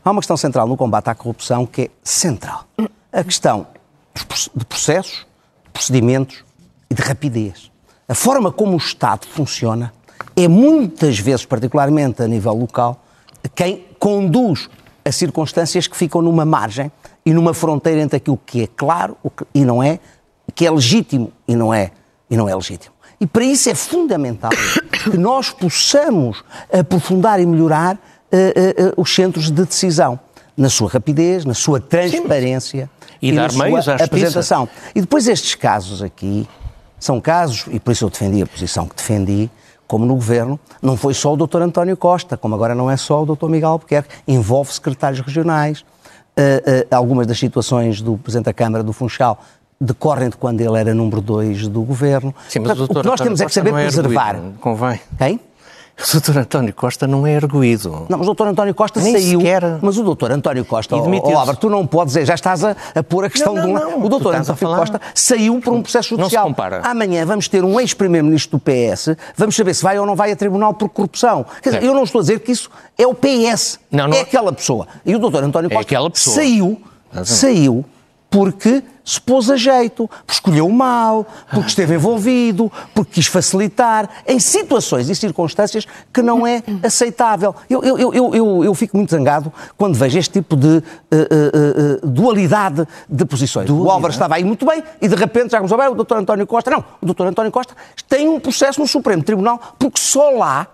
Há 0.03 0.11
uma 0.11 0.21
questão 0.21 0.37
central 0.37 0.67
no 0.67 0.77
combate 0.77 1.09
à 1.09 1.15
corrupção 1.15 1.65
que 1.65 1.83
é 1.83 1.89
central. 2.03 2.65
A 3.11 3.23
questão 3.23 3.67
de 4.55 4.65
processos 4.65 5.25
procedimentos 5.71 6.43
e 6.89 6.93
de 6.93 7.01
rapidez. 7.01 7.71
A 8.07 8.15
forma 8.15 8.51
como 8.51 8.73
o 8.73 8.77
Estado 8.77 9.25
funciona 9.25 9.93
é 10.35 10.47
muitas 10.47 11.19
vezes, 11.19 11.45
particularmente 11.45 12.21
a 12.21 12.27
nível 12.27 12.53
local, 12.53 13.03
quem 13.55 13.85
conduz 13.97 14.69
a 15.03 15.11
circunstâncias 15.11 15.87
que 15.87 15.97
ficam 15.97 16.21
numa 16.21 16.45
margem 16.45 16.91
e 17.25 17.33
numa 17.33 17.53
fronteira 17.53 18.01
entre 18.01 18.17
aquilo 18.17 18.39
que 18.45 18.63
é 18.63 18.67
claro 18.67 19.17
e 19.53 19.63
não 19.65 19.81
é, 19.81 19.99
que 20.53 20.65
é 20.65 20.71
legítimo 20.71 21.31
e 21.47 21.55
não 21.55 21.73
é, 21.73 21.91
e 22.29 22.37
não 22.37 22.47
é 22.47 22.55
legítimo. 22.55 22.93
E 23.19 23.27
para 23.27 23.43
isso 23.43 23.69
é 23.69 23.75
fundamental 23.75 24.51
que 24.91 25.17
nós 25.17 25.51
possamos 25.51 26.43
aprofundar 26.71 27.39
e 27.39 27.45
melhorar 27.45 27.95
uh, 27.95 27.99
uh, 27.99 28.89
uh, 28.89 29.01
os 29.01 29.13
centros 29.13 29.51
de 29.51 29.63
decisão, 29.63 30.19
na 30.61 30.69
sua 30.69 30.89
rapidez, 30.89 31.43
na 31.43 31.53
sua 31.53 31.79
transparência. 31.79 32.85
Sim 32.85 33.01
e, 33.21 33.29
e 33.29 33.57
meios 33.57 33.87
à 33.87 33.95
apresentação. 33.95 34.67
E 34.95 35.01
depois 35.01 35.27
estes 35.27 35.55
casos 35.55 36.01
aqui 36.01 36.47
são 36.99 37.21
casos, 37.21 37.65
e 37.71 37.79
por 37.79 37.91
isso 37.91 38.05
eu 38.05 38.09
defendi 38.09 38.41
a 38.41 38.47
posição 38.47 38.87
que 38.87 38.95
defendi, 38.95 39.49
como 39.87 40.05
no 40.05 40.15
governo, 40.15 40.59
não 40.81 40.97
foi 40.97 41.13
só 41.13 41.33
o 41.33 41.37
Dr. 41.37 41.61
António 41.61 41.95
Costa, 41.95 42.37
como 42.37 42.55
agora 42.55 42.73
não 42.73 42.89
é 42.89 42.97
só 42.97 43.23
o 43.23 43.35
Dr. 43.35 43.47
Miguel 43.47 43.69
Albuquerque, 43.69 44.09
envolve 44.27 44.73
secretários 44.73 45.19
regionais. 45.19 45.81
Uh, 46.31 46.93
uh, 46.93 46.95
algumas 46.95 47.27
das 47.27 47.37
situações 47.37 48.01
do 48.01 48.17
Presidente 48.17 48.45
da 48.45 48.53
Câmara 48.53 48.83
do 48.83 48.93
Funchal 48.93 49.43
decorrem 49.79 50.29
de 50.29 50.37
quando 50.37 50.61
ele 50.61 50.79
era 50.79 50.93
número 50.93 51.19
2 51.19 51.67
do 51.67 51.81
governo. 51.81 52.33
Sim, 52.47 52.59
mas 52.59 52.77
Portanto, 52.77 52.95
o, 52.95 52.99
o 52.99 53.01
que 53.01 53.07
nós 53.09 53.19
temos 53.19 53.41
é 53.41 53.45
que 53.45 53.53
saber 53.53 53.71
é 53.71 53.73
preservar. 53.73 54.39
convém. 54.61 54.99
Quem? 55.17 55.39
O 56.09 56.11
doutor 56.13 56.37
António 56.37 56.73
Costa 56.73 57.07
não 57.07 57.27
é 57.27 57.33
erguido. 57.33 58.05
Não, 58.09 58.17
mas 58.17 58.21
o 58.21 58.25
doutor 58.25 58.47
António 58.47 58.73
Costa 58.73 58.99
Nem 58.99 59.13
saiu. 59.13 59.39
Sequer... 59.39 59.79
Mas 59.81 59.97
o 59.97 60.03
doutor 60.03 60.31
António 60.31 60.65
Costa, 60.65 60.95
oh, 60.95 61.37
Álvaro, 61.37 61.57
tu 61.57 61.69
não 61.69 61.85
podes 61.85 62.13
dizer, 62.13 62.25
já 62.25 62.35
estás 62.35 62.63
a, 62.63 62.75
a 62.95 63.03
pôr 63.03 63.25
a 63.25 63.29
questão 63.29 63.53
não, 63.53 63.67
não, 63.67 63.87
de 63.87 63.95
um. 63.95 64.05
O 64.05 64.09
doutor 64.09 64.35
António 64.35 64.55
falar... 64.55 64.79
Costa 64.79 65.01
saiu 65.13 65.59
por 65.59 65.73
um 65.73 65.81
processo 65.81 66.09
judicial. 66.09 66.43
Não 66.43 66.49
se 66.49 66.55
compara. 66.55 66.81
Amanhã 66.83 67.25
vamos 67.25 67.47
ter 67.47 67.63
um 67.63 67.79
ex-primeiro-ministro 67.79 68.57
do 68.57 68.59
PS, 68.59 69.15
vamos 69.35 69.55
saber 69.55 69.73
se 69.73 69.83
vai 69.83 69.97
ou 69.99 70.05
não 70.05 70.15
vai 70.15 70.31
a 70.31 70.35
tribunal 70.35 70.73
por 70.73 70.89
corrupção. 70.89 71.45
Quer 71.61 71.73
dizer, 71.73 71.83
eu 71.85 71.93
não 71.93 72.03
estou 72.03 72.19
a 72.19 72.21
dizer 72.23 72.39
que 72.39 72.51
isso 72.51 72.69
é 72.97 73.05
o 73.05 73.13
PS. 73.13 73.79
Não, 73.91 74.07
não... 74.07 74.17
É 74.17 74.21
aquela 74.21 74.51
pessoa. 74.51 74.87
E 75.05 75.15
o 75.15 75.19
doutor 75.19 75.43
António 75.43 75.69
é 75.71 75.75
Costa 75.75 75.95
é 75.95 76.09
saiu, 76.13 76.81
saiu 77.23 77.85
porque 78.31 78.81
se 79.03 79.19
pôs 79.19 79.51
a 79.51 79.57
jeito, 79.57 80.07
porque 80.07 80.31
escolheu 80.31 80.69
mal, 80.69 81.27
porque 81.51 81.67
esteve 81.67 81.95
envolvido, 81.95 82.71
porque 82.95 83.15
quis 83.15 83.27
facilitar, 83.27 84.09
em 84.25 84.39
situações 84.39 85.09
e 85.09 85.15
circunstâncias 85.15 85.85
que 86.13 86.21
não 86.21 86.47
é 86.47 86.63
aceitável. 86.81 87.53
Eu, 87.69 87.83
eu, 87.83 87.97
eu, 87.97 88.33
eu, 88.33 88.63
eu 88.63 88.73
fico 88.73 88.95
muito 88.95 89.11
zangado 89.11 89.51
quando 89.77 89.95
vejo 89.95 90.17
este 90.17 90.31
tipo 90.31 90.55
de 90.55 90.67
uh, 90.67 90.81
uh, 90.81 92.05
uh, 92.05 92.07
dualidade 92.07 92.87
de 93.09 93.25
posições. 93.25 93.67
Dualidade. 93.67 93.89
O 93.89 93.91
Álvaro 93.91 94.13
estava 94.13 94.35
aí 94.35 94.45
muito 94.45 94.65
bem 94.65 94.81
e 95.01 95.09
de 95.09 95.15
repente 95.15 95.51
já 95.51 95.57
começou 95.57 95.77
a 95.77 95.83
ver 95.83 95.91
o 95.91 95.95
doutor 95.95 96.17
António 96.17 96.47
Costa. 96.47 96.71
Não, 96.71 96.85
o 97.01 97.05
doutor 97.05 97.27
António 97.27 97.51
Costa 97.51 97.75
tem 98.07 98.29
um 98.29 98.39
processo 98.39 98.79
no 98.79 98.87
Supremo 98.87 99.23
Tribunal 99.23 99.59
porque 99.77 99.99
só 99.99 100.29
lá 100.29 100.67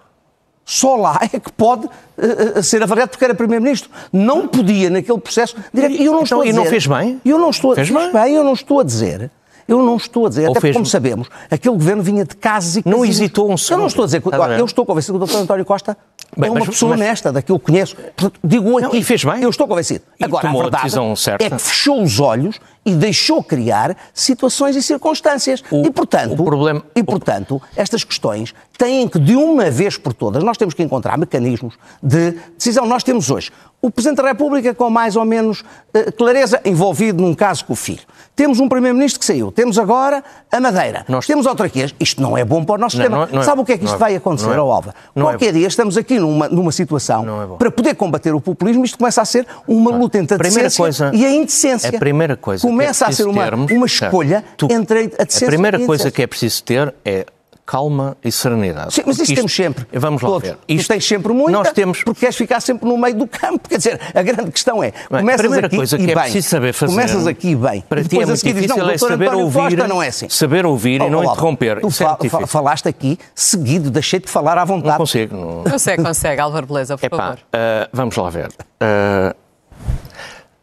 só 0.70 0.98
lá 0.98 1.18
é 1.22 1.40
que 1.40 1.50
pode 1.50 1.86
uh, 1.86 2.62
ser 2.62 2.84
avaliado 2.84 3.12
porque 3.12 3.24
era 3.24 3.34
Primeiro-Ministro. 3.34 3.90
Não 4.12 4.50
podia 4.50 4.90
naquele 4.90 5.18
processo. 5.18 5.56
E, 5.74 6.06
eu 6.06 6.12
não 6.12 6.24
então, 6.24 6.24
estou 6.24 6.42
a 6.42 6.44
dizer, 6.44 6.54
e 6.54 6.54
não 6.58 6.66
fez 6.66 6.88
bem? 6.88 7.22
Eu 7.24 7.40
não 7.40 7.50
estou, 7.50 7.74
fez, 7.74 7.88
fez 7.88 8.12
bem? 8.12 8.36
eu 8.36 8.44
não 8.44 8.52
estou 8.52 8.82
a 8.82 8.84
dizer. 8.84 9.32
Eu 9.66 9.82
não 9.82 9.96
estou 9.96 10.26
a 10.26 10.30
dizer, 10.30 10.44
Ou 10.44 10.52
até 10.52 10.60
porque, 10.60 10.74
como 10.74 10.86
sabemos, 10.86 11.30
aquele 11.50 11.76
governo 11.76 12.04
vinha 12.04 12.26
de 12.26 12.36
casos 12.36 12.78
e 12.78 12.84
Não 12.86 13.06
hesitou 13.06 13.50
um 13.50 13.58
segundo. 13.58 13.80
Eu 13.80 13.80
não 13.80 13.88
estou 13.88 14.04
a 14.04 14.06
dizer, 14.06 14.22
eu 14.58 14.66
estou 14.66 14.86
convencido 14.86 15.18
que 15.18 15.24
o 15.24 15.28
Dr. 15.28 15.38
António 15.38 15.66
Costa 15.66 15.98
Bem, 16.36 16.50
é 16.50 16.52
uma 16.52 16.60
mas, 16.60 16.70
pessoa 16.70 16.92
mas... 16.92 17.00
honesta, 17.00 17.32
daquilo 17.32 17.60
que 17.60 17.66
conheço. 17.66 17.96
Digo 18.44 18.78
aqui. 18.78 18.88
Não, 18.88 18.96
e 18.96 19.04
fez 19.04 19.24
bem. 19.24 19.42
Eu 19.42 19.50
estou 19.50 19.68
convencido. 19.68 20.04
E 20.20 20.26
Agora, 20.26 20.48
a, 20.48 20.52
a 20.52 20.54
verdade 20.54 21.20
certa. 21.20 21.46
é 21.46 21.50
que 21.50 21.60
fechou 21.60 22.02
os 22.02 22.20
olhos 22.20 22.60
e 22.88 22.96
deixou 22.96 23.44
criar 23.44 23.98
situações 24.14 24.78
e 24.78 24.82
circunstâncias. 24.82 25.62
O, 25.70 25.86
e, 25.86 25.92
portanto, 25.92 26.42
problema... 26.42 26.82
e, 26.96 27.04
portanto, 27.04 27.62
estas 27.76 28.06
questões 28.06 28.56
têm 28.78 29.10
que, 29.10 29.20
de 29.20 29.36
uma 29.36 29.70
vez 29.70 29.98
por 29.98 30.14
todas, 30.14 30.42
nós 30.42 30.56
temos 30.56 30.74
que 30.74 30.82
encontrar 30.82 31.18
mecanismos 31.18 31.78
de 32.02 32.36
decisão. 32.56 32.86
Nós 32.86 33.04
temos 33.04 33.30
hoje 33.30 33.52
o 33.82 33.92
Presidente 33.92 34.22
da 34.22 34.28
República 34.30 34.74
com 34.74 34.90
mais 34.90 35.16
ou 35.16 35.24
menos 35.26 35.62
uh, 35.62 36.12
clareza 36.18 36.60
envolvido 36.66 37.22
num 37.22 37.34
caso 37.34 37.66
com 37.66 37.74
o 37.74 37.76
filho. 37.76 38.02
Temos 38.36 38.60
um 38.60 38.68
Primeiro-Ministro 38.70 39.20
que 39.20 39.26
saiu. 39.26 39.52
Temos 39.52 39.78
agora 39.78 40.24
a 40.52 40.60
Madeira. 40.60 41.06
Nós... 41.08 41.26
Temos 41.26 41.46
autarquias. 41.48 41.94
Isto 42.00 42.22
não 42.22 42.38
é 42.38 42.44
bom 42.44 42.64
para 42.64 42.76
o 42.76 42.78
nosso 42.78 42.98
não, 42.98 43.04
sistema. 43.04 43.26
Não, 43.26 43.34
não 43.34 43.42
é, 43.42 43.44
Sabe 43.44 43.62
o 43.62 43.66
que 43.66 43.74
é 43.74 43.78
que 43.78 43.86
isto 43.86 43.96
é, 43.96 43.98
vai 43.98 44.16
acontecer, 44.16 44.52
é, 44.52 44.58
Alva? 44.58 44.94
É 45.16 45.20
Qualquer 45.20 45.54
dia 45.54 45.68
estamos 45.68 45.98
aqui 45.98 46.20
numa, 46.20 46.48
numa 46.48 46.72
situação 46.72 47.54
é 47.54 47.58
para 47.58 47.72
poder 47.72 47.96
combater 47.96 48.34
o 48.34 48.42
populismo. 48.42 48.84
Isto 48.86 48.98
começa 48.98 49.22
a 49.22 49.26
ser 49.26 49.46
uma 49.68 49.92
luta 49.92 50.18
entre 50.18 50.36
a, 50.36 50.72
coisa, 50.72 51.12
e 51.14 51.26
a 51.26 51.32
indecência. 51.32 51.90
A 51.90 52.00
primeira 52.00 52.36
coisa 52.36 52.68
começa 52.78 53.06
é 53.06 53.08
a 53.08 53.12
ser 53.12 53.28
uma, 53.28 53.44
termos, 53.44 53.72
uma 53.72 53.86
escolha 53.86 54.44
tu, 54.56 54.68
entre 54.72 55.12
a 55.20 55.24
decência 55.24 55.48
A 55.48 55.52
primeira 55.52 55.80
e 55.80 55.84
a 55.84 55.86
coisa 55.86 56.12
que 56.12 56.22
é 56.22 56.28
preciso 56.28 56.64
ter 56.64 56.94
é 57.04 57.26
calma 57.68 58.16
e 58.24 58.32
serenidade. 58.32 58.94
Sim, 58.94 59.04
mas 59.06 59.16
isso 59.18 59.24
isto, 59.24 59.36
temos 59.36 59.54
sempre. 59.54 59.86
Vamos 59.92 60.22
lá 60.22 60.30
Todos. 60.30 60.50
ver. 60.50 60.58
Isto, 60.70 60.86
tu 60.86 60.88
tens 60.88 61.06
sempre 61.06 61.34
muito, 61.34 61.52
nós 61.52 61.70
temos... 61.74 62.02
porque 62.02 62.22
queres 62.22 62.38
ficar 62.38 62.62
sempre 62.62 62.88
no 62.88 62.98
meio 62.98 63.14
do 63.14 63.28
campo. 63.28 63.68
Quer 63.68 63.78
dizer, 63.78 64.00
a 64.16 64.22
grande 64.24 64.52
questão 64.52 64.82
é, 64.82 64.94
bem, 65.12 65.20
começas 65.20 65.52
a 65.52 65.58
aqui 65.58 65.76
coisa 65.76 65.98
que 65.98 66.04
e 66.04 66.12
é 66.12 66.16
bem. 66.16 66.24
preciso 66.24 66.48
saber 66.48 66.74
fazer. 66.74 66.94
Começas 66.94 67.28
aqui 67.28 67.56
bem. 67.56 67.82
Para 67.82 68.04
ti 68.06 68.22
é 68.22 68.26
muito 68.26 68.42
difícil 68.42 68.62
diz, 68.62 68.76
não, 68.78 68.90
é 68.90 68.98
saber 68.98 69.28
António 69.28 69.46
ouvir, 69.46 69.60
Costa 69.60 69.88
não 69.88 70.02
é 70.02 70.08
assim. 70.08 70.30
saber 70.30 70.66
ouvir 70.66 71.02
oh, 71.02 71.08
e 71.08 71.10
não 71.10 71.20
olá, 71.20 71.34
interromper. 71.34 71.82
Tu 71.82 71.92
fal, 71.92 72.18
é 72.22 72.48
falaste 72.48 72.88
aqui 72.88 73.20
seguido, 73.36 73.92
deixei-te 73.92 74.28
de 74.28 74.32
falar 74.32 74.58
à 74.58 74.64
vontade. 74.64 74.92
Não 74.92 74.98
consigo. 74.98 75.36
Não... 75.36 75.64
Consegue, 75.78 76.02
consegue. 76.02 76.42
Álvaro 76.42 76.66
Beleza, 76.66 76.98
por 76.98 77.06
Epá, 77.06 77.18
favor. 77.18 77.38
Uh, 77.38 77.90
vamos 77.92 78.16
lá 78.16 78.30
ver. 78.30 78.48
Uh, 78.48 79.36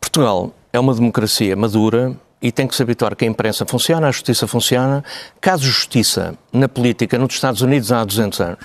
Portugal 0.01 0.53
é 0.75 0.81
uma 0.81 0.93
democracia 0.93 1.55
madura 1.55 2.17
e 2.43 2.51
tem 2.51 2.67
que 2.67 2.75
se 2.75 2.83
habituar 2.83 3.15
que 3.15 3.25
a 3.25 3.29
imprensa 3.29 3.65
funciona, 3.65 4.09
a 4.09 4.11
justiça 4.11 4.45
funciona. 4.49 5.05
Caso 5.41 5.63
justiça 5.63 6.37
na 6.53 6.69
política 6.69 7.17
nos 7.17 7.33
Estados 7.33 7.63
Unidos 7.63 7.93
há 7.93 8.05
200 8.05 8.41
anos. 8.41 8.65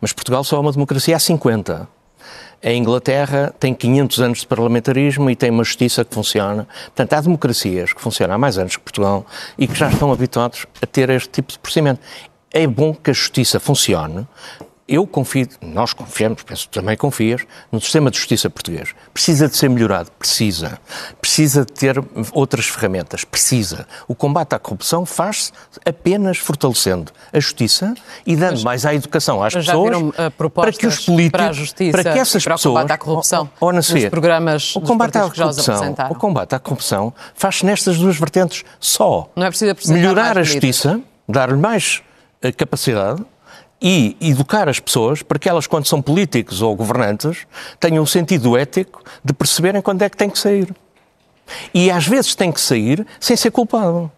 Mas 0.00 0.12
Portugal 0.12 0.42
só 0.42 0.56
é 0.56 0.58
uma 0.58 0.72
democracia 0.72 1.14
há 1.14 1.18
50. 1.20 1.88
A 2.64 2.72
Inglaterra 2.72 3.54
tem 3.60 3.72
500 3.72 4.20
anos 4.20 4.40
de 4.40 4.48
parlamentarismo 4.48 5.30
e 5.30 5.36
tem 5.36 5.50
uma 5.50 5.62
justiça 5.62 6.04
que 6.04 6.12
funciona. 6.12 6.66
Portanto, 6.86 7.12
há 7.12 7.20
democracias 7.20 7.92
que 7.92 8.00
funcionam 8.00 8.34
há 8.34 8.38
mais 8.38 8.58
anos 8.58 8.76
que 8.76 8.82
Portugal 8.82 9.24
e 9.56 9.68
que 9.68 9.76
já 9.76 9.88
estão 9.88 10.12
habituados 10.12 10.66
a 10.82 10.86
ter 10.86 11.10
este 11.10 11.28
tipo 11.28 11.52
de 11.52 11.60
procedimento. 11.60 12.00
É 12.50 12.66
bom 12.66 12.92
que 12.92 13.10
a 13.10 13.14
justiça 13.14 13.60
funcione, 13.60 14.26
eu 14.88 15.06
confio, 15.06 15.46
nós 15.60 15.92
confiamos, 15.92 16.42
penso 16.42 16.66
que 16.66 16.80
também 16.80 16.96
confias, 16.96 17.42
no 17.70 17.78
sistema 17.78 18.10
de 18.10 18.16
justiça 18.16 18.48
português. 18.48 18.94
Precisa 19.12 19.46
de 19.46 19.54
ser 19.54 19.68
melhorado? 19.68 20.10
Precisa. 20.18 20.80
Precisa 21.20 21.66
de 21.66 21.72
ter 21.72 22.02
outras 22.32 22.66
ferramentas? 22.66 23.22
Precisa. 23.22 23.86
O 24.08 24.14
combate 24.14 24.54
à 24.54 24.58
corrupção 24.58 25.04
faz-se 25.04 25.52
apenas 25.84 26.38
fortalecendo 26.38 27.12
a 27.30 27.38
justiça 27.38 27.94
e 28.26 28.34
dando 28.34 28.52
mas, 28.52 28.64
mais 28.64 28.86
à 28.86 28.94
educação 28.94 29.42
às 29.42 29.52
pessoas 29.52 29.96
uh, 29.98 30.50
para 30.50 30.72
que 30.72 30.86
os 30.86 31.04
políticos, 31.04 31.40
para, 31.42 31.52
justiça 31.52 31.92
para 31.92 32.12
que 32.12 32.18
essas 32.18 32.42
para 32.42 32.54
pessoas, 32.54 32.72
o 32.72 32.78
combate 32.78 32.92
à 32.92 32.98
corrupção, 32.98 33.50
ou, 33.60 33.68
ou 33.68 33.74
nos 33.74 33.92
programas 34.08 34.74
o 34.74 34.80
combate 34.80 35.18
à 35.18 35.20
corrupção, 35.22 35.94
o 36.08 36.14
combate 36.14 36.54
à 36.54 36.58
corrupção 36.58 37.12
faz-se 37.34 37.66
nestas 37.66 37.98
duas 37.98 38.16
vertentes 38.16 38.64
só. 38.80 39.30
Não 39.36 39.46
é 39.46 39.50
preciso 39.50 39.92
melhorar 39.92 40.38
a 40.38 40.42
justiça, 40.42 40.98
dar-lhe 41.28 41.58
mais 41.58 42.02
uh, 42.42 42.56
capacidade 42.56 43.22
e 43.80 44.16
educar 44.20 44.68
as 44.68 44.80
pessoas 44.80 45.22
para 45.22 45.38
que 45.38 45.48
elas, 45.48 45.66
quando 45.66 45.86
são 45.86 46.02
políticos 46.02 46.62
ou 46.62 46.74
governantes, 46.74 47.46
tenham 47.78 48.02
um 48.02 48.06
sentido 48.06 48.56
ético 48.56 49.02
de 49.24 49.32
perceberem 49.32 49.80
quando 49.80 50.02
é 50.02 50.08
que 50.08 50.16
tem 50.16 50.28
que 50.28 50.38
sair. 50.38 50.74
E 51.72 51.90
às 51.90 52.06
vezes 52.06 52.34
tem 52.34 52.52
que 52.52 52.60
sair 52.60 53.06
sem 53.20 53.36
ser 53.36 53.50
culpado. 53.50 54.10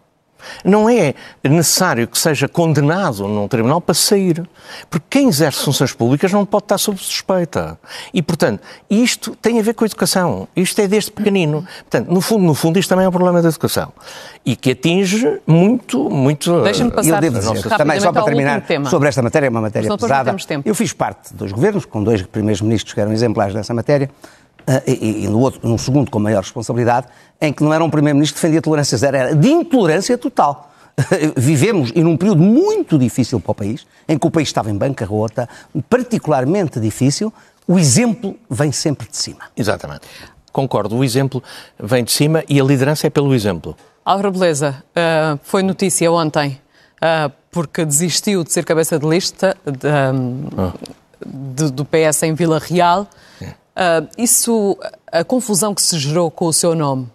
Não 0.63 0.89
é 0.89 1.13
necessário 1.43 2.07
que 2.07 2.17
seja 2.17 2.47
condenado 2.47 3.27
num 3.27 3.47
tribunal 3.47 3.81
para 3.81 3.95
sair. 3.95 4.47
Porque 4.89 5.05
quem 5.09 5.29
exerce 5.29 5.63
funções 5.63 5.93
públicas 5.93 6.31
não 6.31 6.45
pode 6.45 6.65
estar 6.65 6.77
sob 6.77 6.97
suspeita. 6.97 7.77
E, 8.13 8.21
portanto, 8.21 8.61
isto 8.89 9.35
tem 9.35 9.59
a 9.59 9.63
ver 9.63 9.73
com 9.73 9.83
a 9.83 9.87
educação. 9.87 10.47
Isto 10.55 10.81
é 10.81 10.87
desde 10.87 11.11
pequenino. 11.11 11.65
Portanto, 11.89 12.09
no 12.09 12.21
fundo, 12.21 12.45
no 12.45 12.53
fundo, 12.53 12.79
isto 12.79 12.89
também 12.89 13.05
é 13.05 13.09
um 13.09 13.11
problema 13.11 13.41
da 13.41 13.49
educação. 13.49 13.91
E 14.45 14.55
que 14.55 14.71
atinge 14.71 15.39
muito, 15.45 16.09
muito... 16.09 16.61
Deixa-me 16.63 16.91
passar 16.91 17.15
eu 17.15 17.21
devo 17.21 17.39
dizer, 17.39 17.69
também, 17.77 17.99
só 17.99 18.11
para 18.11 18.23
terminar, 18.23 18.63
sobre 18.89 19.09
esta 19.09 19.21
matéria, 19.21 19.47
é 19.47 19.49
uma 19.49 19.61
matéria 19.61 19.97
pesada. 19.97 20.35
Eu 20.65 20.75
fiz 20.75 20.93
parte 20.93 21.33
dos 21.33 21.51
governos, 21.51 21.85
com 21.85 22.03
dois 22.03 22.21
primeiros 22.23 22.61
ministros 22.61 22.93
que 22.93 22.99
eram 22.99 23.11
exemplares 23.11 23.53
dessa 23.53 23.73
matéria, 23.73 24.09
e, 24.87 25.23
e, 25.23 25.27
no 25.27 25.39
outro, 25.39 25.67
num 25.67 25.77
segundo 25.77 26.09
com 26.09 26.19
maior 26.19 26.41
responsabilidade, 26.41 27.07
em 27.39 27.51
que 27.51 27.63
não 27.63 27.73
era 27.73 27.83
um 27.83 27.89
primeiro-ministro 27.89 28.35
que 28.35 28.41
defendia 28.41 28.61
tolerância 28.61 28.97
zero, 28.97 29.17
era 29.17 29.35
de 29.35 29.49
intolerância 29.49 30.17
total. 30.17 30.71
Vivemos 31.35 31.91
em 31.95 32.05
um 32.05 32.15
período 32.15 32.41
muito 32.41 32.97
difícil 32.97 33.39
para 33.39 33.51
o 33.51 33.55
país, 33.55 33.85
em 34.07 34.17
que 34.17 34.27
o 34.27 34.31
país 34.31 34.47
estava 34.47 34.69
em 34.69 34.75
bancarrota, 34.75 35.49
particularmente 35.89 36.79
difícil, 36.79 37.33
o 37.67 37.79
exemplo 37.79 38.37
vem 38.49 38.71
sempre 38.71 39.07
de 39.07 39.17
cima. 39.17 39.39
Exatamente. 39.55 40.01
Concordo, 40.51 40.97
o 40.97 41.03
exemplo 41.03 41.41
vem 41.79 42.03
de 42.03 42.11
cima 42.11 42.43
e 42.49 42.59
a 42.59 42.63
liderança 42.63 43.07
é 43.07 43.09
pelo 43.09 43.33
exemplo. 43.33 43.75
Álvaro 44.03 44.31
Beleza, 44.31 44.83
uh, 44.89 45.39
foi 45.43 45.63
notícia 45.63 46.11
ontem, 46.11 46.59
uh, 46.97 47.31
porque 47.49 47.85
desistiu 47.85 48.43
de 48.43 48.51
ser 48.51 48.65
cabeça 48.65 48.99
de 48.99 49.07
lista 49.07 49.55
de, 49.63 49.87
um, 49.87 50.47
ah. 50.57 50.73
de, 51.25 51.71
do 51.71 51.85
PS 51.85 52.23
em 52.23 52.33
Vila 52.33 52.59
Real. 52.59 53.07
Uh, 53.39 53.60
isso, 54.17 54.77
a 55.11 55.23
confusão 55.23 55.73
que 55.73 55.81
se 55.81 55.97
gerou 55.97 56.29
com 56.29 56.45
o 56.45 56.53
seu 56.53 56.75
nome 56.75 57.09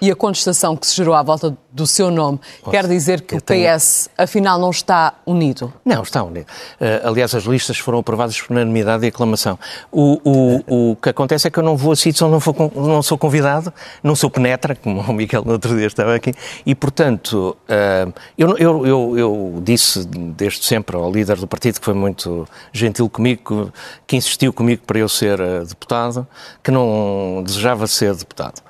e 0.00 0.10
a 0.10 0.16
contestação 0.16 0.76
que 0.76 0.84
se 0.84 0.96
gerou 0.96 1.14
à 1.14 1.22
volta 1.22 1.56
do 1.70 1.86
seu 1.86 2.10
nome 2.10 2.40
Nossa, 2.58 2.70
quer 2.70 2.88
dizer 2.88 3.20
que 3.20 3.36
o 3.36 3.40
PS, 3.40 3.44
tenho... 3.46 3.70
afinal, 4.18 4.58
não 4.58 4.70
está 4.70 5.14
unido? 5.24 5.72
Não, 5.84 6.02
está 6.02 6.22
unido. 6.24 6.46
Uh, 6.80 7.06
aliás, 7.08 7.34
as 7.34 7.44
listas 7.44 7.78
foram 7.78 8.00
aprovadas 8.00 8.40
por 8.40 8.52
unanimidade 8.52 9.04
e 9.04 9.08
aclamação. 9.08 9.56
O, 9.92 10.20
o, 10.24 10.90
o 10.90 10.96
que 10.96 11.08
acontece 11.08 11.46
é 11.46 11.50
que 11.50 11.58
eu 11.58 11.62
não 11.62 11.76
vou 11.76 11.92
a 11.92 11.96
sítios 11.96 12.20
onde 12.22 12.32
não, 12.32 12.40
for, 12.40 12.54
não 12.74 13.00
sou 13.00 13.16
convidado, 13.16 13.72
não 14.02 14.16
sou 14.16 14.28
penetra, 14.28 14.74
como 14.74 15.00
o 15.00 15.12
Miguel 15.12 15.44
no 15.44 15.52
outro 15.52 15.76
dia 15.76 15.86
estava 15.86 16.16
aqui, 16.16 16.34
e, 16.66 16.74
portanto, 16.74 17.56
uh, 17.68 18.12
eu, 18.36 18.58
eu, 18.58 18.86
eu, 18.86 19.18
eu, 19.18 19.62
disse 19.62 20.04
desde 20.04 20.64
sempre 20.64 20.96
ao 20.96 21.10
líder 21.10 21.36
do 21.36 21.46
partido, 21.46 21.78
que 21.78 21.84
foi 21.84 21.94
muito 21.94 22.46
gentil 22.72 23.08
comigo, 23.08 23.72
que 24.04 24.16
insistiu 24.16 24.52
comigo 24.52 24.82
para 24.84 24.98
eu 24.98 25.08
ser 25.08 25.40
uh, 25.40 25.64
deputado, 25.64 26.26
que 26.62 26.72
não 26.72 27.42
desejava 27.46 27.86
ser 27.86 28.14
deputado. 28.16 28.60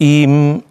E, 0.00 0.26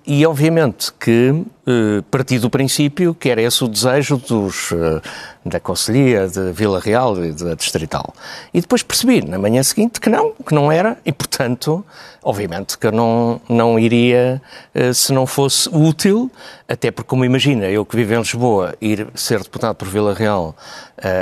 e 0.08 0.26
obviamente 0.26 0.92
que 1.00 1.44
eh, 1.68 2.02
parti 2.10 2.40
do 2.40 2.50
princípio 2.50 3.14
que 3.14 3.30
era 3.30 3.42
esse 3.42 3.64
o 3.64 3.68
desejo 3.68 4.18
dos, 4.18 4.72
eh, 4.72 5.02
da 5.46 5.60
Conselhia 5.60 6.28
de 6.28 6.54
Vila 6.54 6.80
Real 6.80 7.24
e 7.24 7.34
da 7.34 7.54
Distrital. 7.54 8.14
E 8.54 8.62
depois 8.62 8.82
percebi, 8.82 9.22
na 9.22 9.38
manhã 9.38 9.62
seguinte, 9.62 10.00
que 10.00 10.10
não, 10.10 10.32
que 10.32 10.56
não 10.56 10.72
era, 10.72 10.98
e 11.06 11.12
portanto, 11.12 11.86
obviamente 12.24 12.78
que 12.78 12.88
eu 12.88 12.92
não, 12.94 13.42
não 13.48 13.78
iria 13.78 14.42
eh, 14.74 14.94
se 14.94 15.12
não 15.12 15.28
fosse 15.28 15.70
útil, 15.70 16.32
até 16.68 16.92
porque, 16.92 17.10
como 17.10 17.26
imagina, 17.26 17.66
eu 17.66 17.86
que 17.86 17.96
vivo 17.96 18.14
em 18.14 18.20
Lisboa, 18.20 18.74
ir 18.80 19.08
ser 19.14 19.40
deputado 19.44 19.76
por 19.76 19.88
Vila 19.88 20.14
Real 20.14 20.56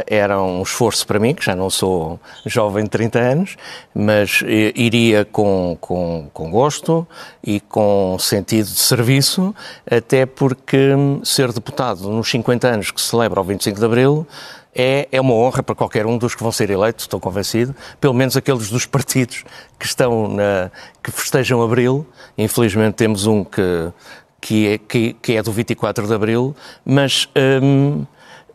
era 0.08 0.42
um 0.42 0.64
esforço 0.64 1.06
para 1.06 1.20
mim, 1.20 1.36
que 1.36 1.46
já 1.46 1.56
não 1.56 1.70
sou 1.70 2.20
jovem 2.48 2.84
de 2.84 2.90
30 2.90 3.20
anos, 3.20 3.58
mas 3.94 4.42
iria 4.76 5.24
com, 5.24 5.78
com, 5.80 6.28
com 6.34 6.50
gosto 6.50 7.08
e 7.44 7.60
com 7.60 8.18
sentido 8.20 8.66
de 8.66 8.80
serviço, 8.80 9.54
até 9.90 10.27
porque 10.36 10.94
hum, 10.94 11.22
ser 11.24 11.52
deputado 11.52 12.10
nos 12.10 12.30
50 12.30 12.68
anos 12.68 12.92
que 12.92 13.02
se 13.02 13.08
celebra 13.08 13.42
o 13.42 13.44
25 13.44 13.80
de 13.80 13.86
Abril 13.86 14.28
é, 14.76 15.08
é 15.12 15.20
uma 15.20 15.34
honra 15.34 15.64
para 15.64 15.74
qualquer 15.74 16.06
um 16.06 16.18
dos 16.18 16.36
que 16.36 16.44
vão 16.44 16.52
ser 16.52 16.70
eleitos, 16.70 17.06
estou 17.06 17.20
convencido, 17.20 17.76
pelo 18.00 18.14
menos 18.14 18.38
aqueles 18.38 18.70
dos 18.70 18.86
partidos 18.86 19.44
que 19.80 19.88
estão 19.88 20.28
na, 20.28 20.70
que 21.02 21.10
festejam 21.10 21.64
Abril. 21.64 22.06
Infelizmente 22.38 22.94
temos 22.94 23.26
um 23.26 23.44
que, 23.44 23.92
que, 24.40 24.68
é, 24.68 24.78
que, 24.78 25.14
que 25.14 25.34
é 25.36 25.42
do 25.42 25.52
24 25.52 26.06
de 26.06 26.14
Abril, 26.14 26.56
mas. 26.86 27.28
Hum, 27.36 28.06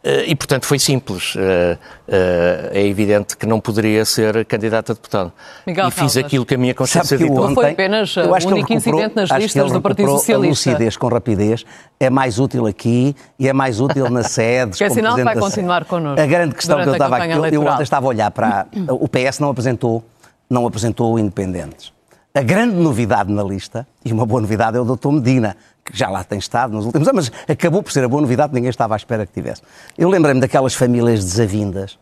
e, 0.04 0.34
portanto, 0.34 0.66
foi 0.66 0.80
simples. 0.80 1.34
Eh, 1.36 1.78
eh, 2.08 2.70
é 2.72 2.86
evidente 2.86 3.36
que 3.36 3.46
não 3.46 3.60
poderia 3.60 4.04
ser 4.04 4.44
candidato 4.46 4.90
a 4.90 4.94
deputado. 4.94 5.32
Miguel 5.64 5.88
e 5.88 5.90
fiz 5.92 6.16
aquilo 6.16 6.44
que 6.44 6.54
a 6.54 6.58
minha 6.58 6.74
consciência 6.74 7.16
ditou. 7.16 7.48
Não 7.48 7.54
foi 7.54 7.70
apenas 7.70 8.16
o 8.16 8.48
único 8.48 8.72
incidente 8.72 9.14
nas 9.14 9.30
listas 9.30 9.70
do 9.70 9.80
Partido 9.80 10.10
Socialista. 10.10 10.70
A 10.70 10.72
lucidez 10.72 10.96
com 10.96 11.06
rapidez 11.06 11.64
é 12.00 12.10
mais 12.10 12.40
útil 12.40 12.66
aqui 12.66 13.14
e 13.38 13.48
é 13.48 13.52
mais 13.52 13.78
útil 13.78 14.10
na 14.10 14.24
sede. 14.28 14.70
Porque 14.70 14.84
é 14.84 14.90
sinal 14.90 15.16
vai 15.22 15.36
continuar 15.36 15.84
connosco. 15.84 16.20
A 16.20 16.26
grande 16.26 16.54
questão 16.56 16.82
que 16.82 16.88
eu 16.88 16.92
estava 16.94 17.18
aqui, 17.18 17.54
eu 17.54 17.64
ontem 17.64 17.82
estava 17.82 18.06
a 18.06 18.08
olhar 18.08 18.30
para. 18.32 18.66
O 18.88 19.08
PS 19.08 19.38
não 19.38 19.50
apresentou, 19.50 20.04
não 20.50 20.66
apresentou 20.66 21.16
independentes. 21.16 21.92
A 22.34 22.40
grande 22.40 22.74
novidade 22.76 23.30
na 23.30 23.42
lista, 23.42 23.86
e 24.02 24.10
uma 24.10 24.24
boa 24.24 24.40
novidade, 24.40 24.78
é 24.78 24.80
o 24.80 24.84
Dr. 24.84 25.10
Medina, 25.10 25.54
que 25.84 25.96
já 25.96 26.08
lá 26.08 26.22
tem 26.22 26.38
estado 26.38 26.72
nos 26.72 26.86
últimos 26.86 27.08
anos, 27.08 27.30
mas 27.30 27.48
acabou 27.48 27.82
por 27.82 27.92
ser 27.92 28.04
a 28.04 28.08
boa 28.08 28.22
novidade, 28.22 28.54
ninguém 28.54 28.70
estava 28.70 28.94
à 28.94 28.96
espera 28.96 29.26
que 29.26 29.32
tivesse. 29.32 29.62
Eu 29.98 30.08
lembrei-me 30.08 30.40
daquelas 30.40 30.74
famílias 30.74 31.24
desavindas 31.24 31.98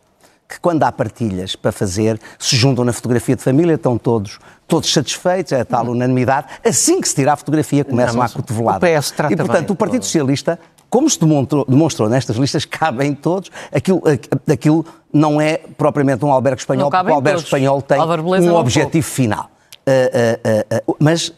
que 0.51 0.59
quando 0.59 0.83
há 0.83 0.91
partilhas 0.91 1.55
para 1.55 1.71
fazer, 1.71 2.21
se 2.37 2.57
juntam 2.57 2.85
na 2.85 2.93
fotografia 2.93 3.37
de 3.37 3.43
família, 3.43 3.75
estão 3.75 3.97
todos, 3.97 4.41
todos 4.67 4.93
satisfeitos, 4.93 5.53
é 5.53 5.61
a 5.61 5.65
tal 5.65 5.87
unanimidade. 5.87 6.49
Assim 6.65 7.01
que 7.01 7.09
se 7.09 7.15
tira 7.15 7.33
a 7.33 7.37
fotografia, 7.37 7.85
começam 7.85 8.21
a 8.21 8.29
cotovelada. 8.29 8.85
O 8.85 9.01
PS 9.01 9.13
trata 9.13 9.33
e, 9.33 9.37
portanto, 9.37 9.67
bem. 9.69 9.73
o 9.73 9.77
Partido 9.77 10.05
Socialista, 10.05 10.59
como 10.91 11.09
se 11.09 11.21
demonstrou, 11.21 11.65
demonstrou 11.69 12.09
nestas 12.09 12.35
listas, 12.37 12.65
cabem 12.65 13.15
todos. 13.15 13.49
Aquilo, 13.73 14.03
aquilo 14.53 14.85
não 15.13 15.41
é 15.41 15.59
propriamente 15.79 16.25
um 16.25 16.33
albergue 16.33 16.61
espanhol, 16.61 16.91
porque 16.91 17.11
o 17.11 17.15
albergue 17.15 17.39
todos. 17.39 17.45
espanhol 17.45 17.81
tem 17.81 18.01
um 18.01 18.57
objetivo 18.57 19.07
final. 19.07 19.49
Uh, 19.87 19.93
uh, 19.93 20.93
uh, 20.93 20.97
mas 21.01 21.33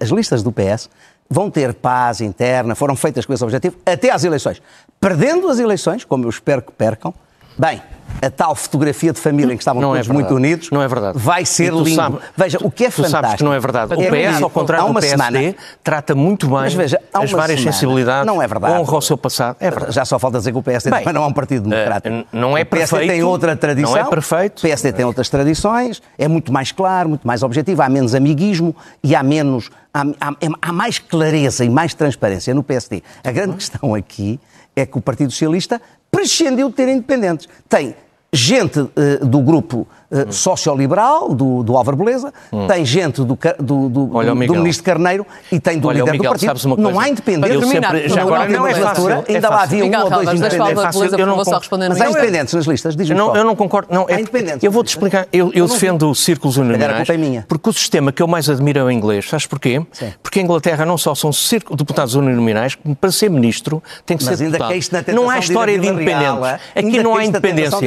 as 0.00 0.10
listas 0.10 0.42
do 0.42 0.52
PS 0.52 0.90
vão 1.30 1.48
ter 1.48 1.72
paz 1.74 2.20
interna, 2.20 2.74
foram 2.74 2.96
feitas 2.96 3.24
com 3.24 3.32
esse 3.32 3.44
objetivo, 3.44 3.76
até 3.86 4.10
às 4.10 4.24
eleições. 4.24 4.60
Perdendo 4.98 5.48
as 5.48 5.60
eleições, 5.60 6.04
como 6.04 6.24
eu 6.24 6.30
espero 6.30 6.60
que 6.60 6.72
percam, 6.72 7.14
bem, 7.58 7.82
a 8.22 8.30
tal 8.30 8.54
fotografia 8.54 9.12
de 9.12 9.20
família 9.20 9.52
em 9.52 9.56
que 9.56 9.62
estavam 9.62 9.80
não 9.80 9.94
é 9.94 9.98
todos 9.98 10.10
é 10.10 10.12
muito 10.12 10.34
unidos 10.34 10.70
não 10.70 10.82
é 10.82 10.88
verdade. 10.88 11.18
vai 11.18 11.44
ser 11.44 11.72
lindo. 11.72 11.94
Sabe, 11.94 12.18
veja, 12.36 12.58
o 12.60 12.70
que 12.70 12.84
é 12.84 12.90
fantástico... 12.90 13.22
sabes 13.22 13.36
que 13.36 13.44
não 13.44 13.54
é 13.54 13.60
verdade. 13.60 13.94
O 13.94 14.02
é 14.02 14.32
PS, 14.32 14.42
ao 14.42 14.50
contrário 14.50 14.86
do 14.86 15.00
PSD, 15.00 15.16
semana, 15.16 15.54
trata 15.82 16.14
muito 16.14 16.46
bem 16.46 16.76
veja, 16.76 17.00
as 17.12 17.30
várias 17.30 17.60
semana, 17.60 17.72
sensibilidades, 17.72 18.26
não 18.26 18.42
é 18.42 18.46
verdade. 18.46 18.74
honra 18.74 18.96
o 18.96 19.00
seu 19.00 19.16
passado. 19.16 19.56
É 19.60 19.70
verdade. 19.70 19.94
Já 19.94 20.04
só 20.04 20.18
falta 20.18 20.38
dizer 20.38 20.52
que 20.52 20.58
o 20.58 20.62
PSD 20.62 20.90
bem, 20.90 21.12
não 21.12 21.24
é 21.24 21.26
um 21.26 21.32
partido 21.32 21.68
democrático. 21.68 22.14
Uh, 22.14 22.26
não 22.32 22.56
é 22.56 22.62
o 22.62 22.66
PSD 22.66 22.96
perfeito, 22.96 23.10
tem 23.12 23.22
outra 23.22 23.56
tradição. 23.56 23.92
Não 23.92 23.98
é 23.98 24.04
perfeito. 24.04 24.58
O 24.58 24.62
PSD 24.62 24.92
tem 24.92 25.04
outras 25.04 25.28
tradições, 25.28 26.02
é 26.18 26.28
muito 26.28 26.52
mais 26.52 26.72
claro, 26.72 27.10
muito 27.10 27.26
mais 27.26 27.42
objetivo, 27.42 27.82
há 27.82 27.88
menos 27.88 28.14
amiguismo 28.14 28.74
e 29.02 29.14
há 29.14 29.22
menos... 29.22 29.70
Há, 29.92 30.02
há, 30.20 30.34
há 30.62 30.72
mais 30.72 31.00
clareza 31.00 31.64
e 31.64 31.68
mais 31.68 31.94
transparência 31.94 32.54
no 32.54 32.62
PSD. 32.62 33.02
A 33.24 33.32
grande 33.32 33.54
questão 33.54 33.92
aqui 33.92 34.38
é 34.76 34.86
que 34.86 34.96
o 34.96 35.00
Partido 35.00 35.32
Socialista 35.32 35.80
prescindiu 36.10 36.68
de 36.68 36.74
ter 36.74 36.88
independentes. 36.88 37.48
Tem 37.68 37.94
gente 38.32 38.80
uh, 38.80 38.90
do 39.24 39.40
grupo 39.40 39.86
uh, 40.10 40.32
socioliberal, 40.32 41.34
do, 41.34 41.62
do 41.62 41.76
Álvaro 41.76 41.96
Beleza, 41.96 42.32
hum. 42.52 42.66
tem 42.66 42.84
gente 42.84 43.22
do, 43.24 43.38
do, 43.58 43.88
do, 43.88 44.16
Olha, 44.16 44.34
do 44.34 44.54
Ministro 44.54 44.84
Carneiro 44.84 45.26
e 45.50 45.58
tem 45.58 45.78
do 45.78 45.88
Olha, 45.88 46.00
líder 46.00 46.12
Miguel, 46.12 46.34
do 46.34 46.46
partido. 46.46 46.76
Não 46.76 46.98
há 46.98 47.08
independentes. 47.08 47.68
Sempre, 47.68 48.08
já 48.08 48.22
agora 48.22 48.48
não 48.48 48.66
é 48.66 48.74
fácil. 48.74 49.08
Ainda 49.28 49.46
é 49.46 49.50
lá 49.50 49.62
havia 49.62 49.84
um 49.84 50.04
ou 50.04 50.10
dois 50.10 50.28
independentes. 50.28 50.70
É 50.70 50.74
fácil, 50.74 51.04
eu 51.04 51.26
não, 51.26 51.44
só 51.44 51.58
responder 51.58 51.88
mas 51.88 52.00
há 52.00 52.10
independentes 52.10 52.54
nas 52.54 52.66
listas, 52.66 52.96
diz-me 52.96 53.16
não, 53.16 53.34
Eu 53.34 53.44
não 53.44 53.56
concordo. 53.56 53.88
Não, 53.92 54.06
é, 54.08 54.20
independentes. 54.20 54.62
Eu 54.62 54.70
vou-te 54.70 54.88
explicar. 54.88 55.26
Eu, 55.32 55.50
eu 55.52 55.66
defendo 55.66 56.14
círculos 56.14 56.56
uninominais 56.56 57.08
é 57.08 57.44
porque 57.48 57.68
o 57.68 57.72
sistema 57.72 58.12
que 58.12 58.22
eu 58.22 58.28
mais 58.28 58.48
admiro 58.48 58.78
é 58.78 58.84
o 58.84 58.90
inglês. 58.90 59.28
Sabes 59.28 59.46
porquê? 59.46 59.82
Porque 60.22 60.38
a 60.38 60.42
Inglaterra 60.42 60.84
não 60.84 60.96
só 60.96 61.14
são 61.14 61.30
deputados 61.76 62.14
uninominais, 62.14 62.76
para 63.00 63.10
ser 63.10 63.30
ministro 63.30 63.82
tem 64.06 64.16
que 64.16 64.24
ser 64.24 64.36
deputado. 64.36 64.72
Não 65.12 65.28
há 65.28 65.38
história 65.38 65.78
de 65.78 65.88
independentes. 65.88 66.60
Aqui 66.74 67.02
não 67.02 67.16
há 67.16 67.24
independência. 67.24 67.78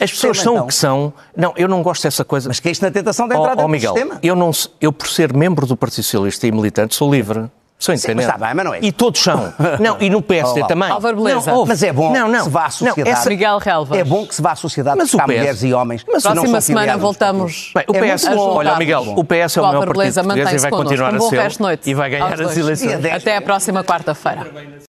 As 0.00 0.10
pessoas 0.10 0.38
são 0.40 0.56
o 0.58 0.66
que 0.66 0.74
são. 0.74 1.12
Não, 1.36 1.52
eu 1.56 1.68
não 1.68 1.82
gosto 1.82 2.02
dessa 2.02 2.24
coisa. 2.24 2.48
Mas 2.48 2.60
que 2.60 2.70
isto 2.70 2.82
na 2.82 2.90
tentação 2.90 3.26
de 3.26 3.34
entrar 3.34 3.56
oh, 3.58 3.64
oh, 3.64 3.68
Miguel, 3.68 3.94
sistema. 3.94 4.18
Eu, 4.22 4.36
não, 4.36 4.50
eu, 4.80 4.92
por 4.92 5.08
ser 5.08 5.32
membro 5.32 5.66
do 5.66 5.76
Partido 5.76 6.02
Socialista 6.02 6.46
e 6.46 6.52
militante, 6.52 6.94
sou 6.94 7.10
livre. 7.10 7.50
Sou 7.80 7.94
independente. 7.94 8.24
Sim, 8.24 8.28
mas 8.28 8.36
está 8.36 8.46
bem, 8.46 8.54
mas 8.54 8.64
não 8.66 8.74
é. 8.74 8.78
E 8.82 8.92
todos 8.92 9.22
são. 9.22 9.54
Não, 9.80 9.96
e 9.98 10.10
no 10.10 10.20
PSD 10.20 10.66
também. 10.66 10.90
Álvaro 10.90 11.16
Beleza. 11.16 11.50
Não, 11.50 11.64
mas 11.64 11.82
é 11.82 11.90
bom 11.90 12.12
não, 12.12 12.28
não, 12.28 12.40
que 12.40 12.44
se 12.44 12.50
vá 12.50 12.66
à 12.66 12.70
sociedade. 12.70 13.08
Não, 13.08 13.16
essa... 13.16 13.30
Miguel 13.30 13.58
Relvas. 13.58 13.98
É 13.98 14.04
bom 14.04 14.26
que 14.26 14.34
se 14.34 14.42
vá 14.42 14.52
à 14.52 14.56
sociedade 14.56 14.98
mas 14.98 15.10
buscar 15.10 15.26
PS... 15.26 15.34
mulheres 15.34 15.62
e 15.62 15.72
homens. 15.72 16.04
Mas 16.06 16.22
próxima 16.22 16.60
semana 16.60 16.98
voltamos. 16.98 17.72
Bem, 17.74 17.84
o 17.88 17.92
PS, 17.94 18.26
é 18.26 18.34
olha, 18.34 18.76
Miguel, 18.76 19.14
o 19.16 19.24
PS 19.24 19.56
é 19.56 19.60
o 19.60 19.64
maior 19.64 19.86
partido 19.86 20.24
português 20.24 20.52
e 20.52 20.58
vai 20.58 20.70
continuar 20.70 21.14
a 21.14 21.20
ser. 21.20 21.80
E 21.86 21.94
vai 21.94 22.10
ganhar 22.10 22.42
as 22.42 22.56
eleições. 22.56 23.02
Até 23.02 23.36
a 23.38 23.40
próxima 23.40 23.82
quarta-feira. 23.82 24.46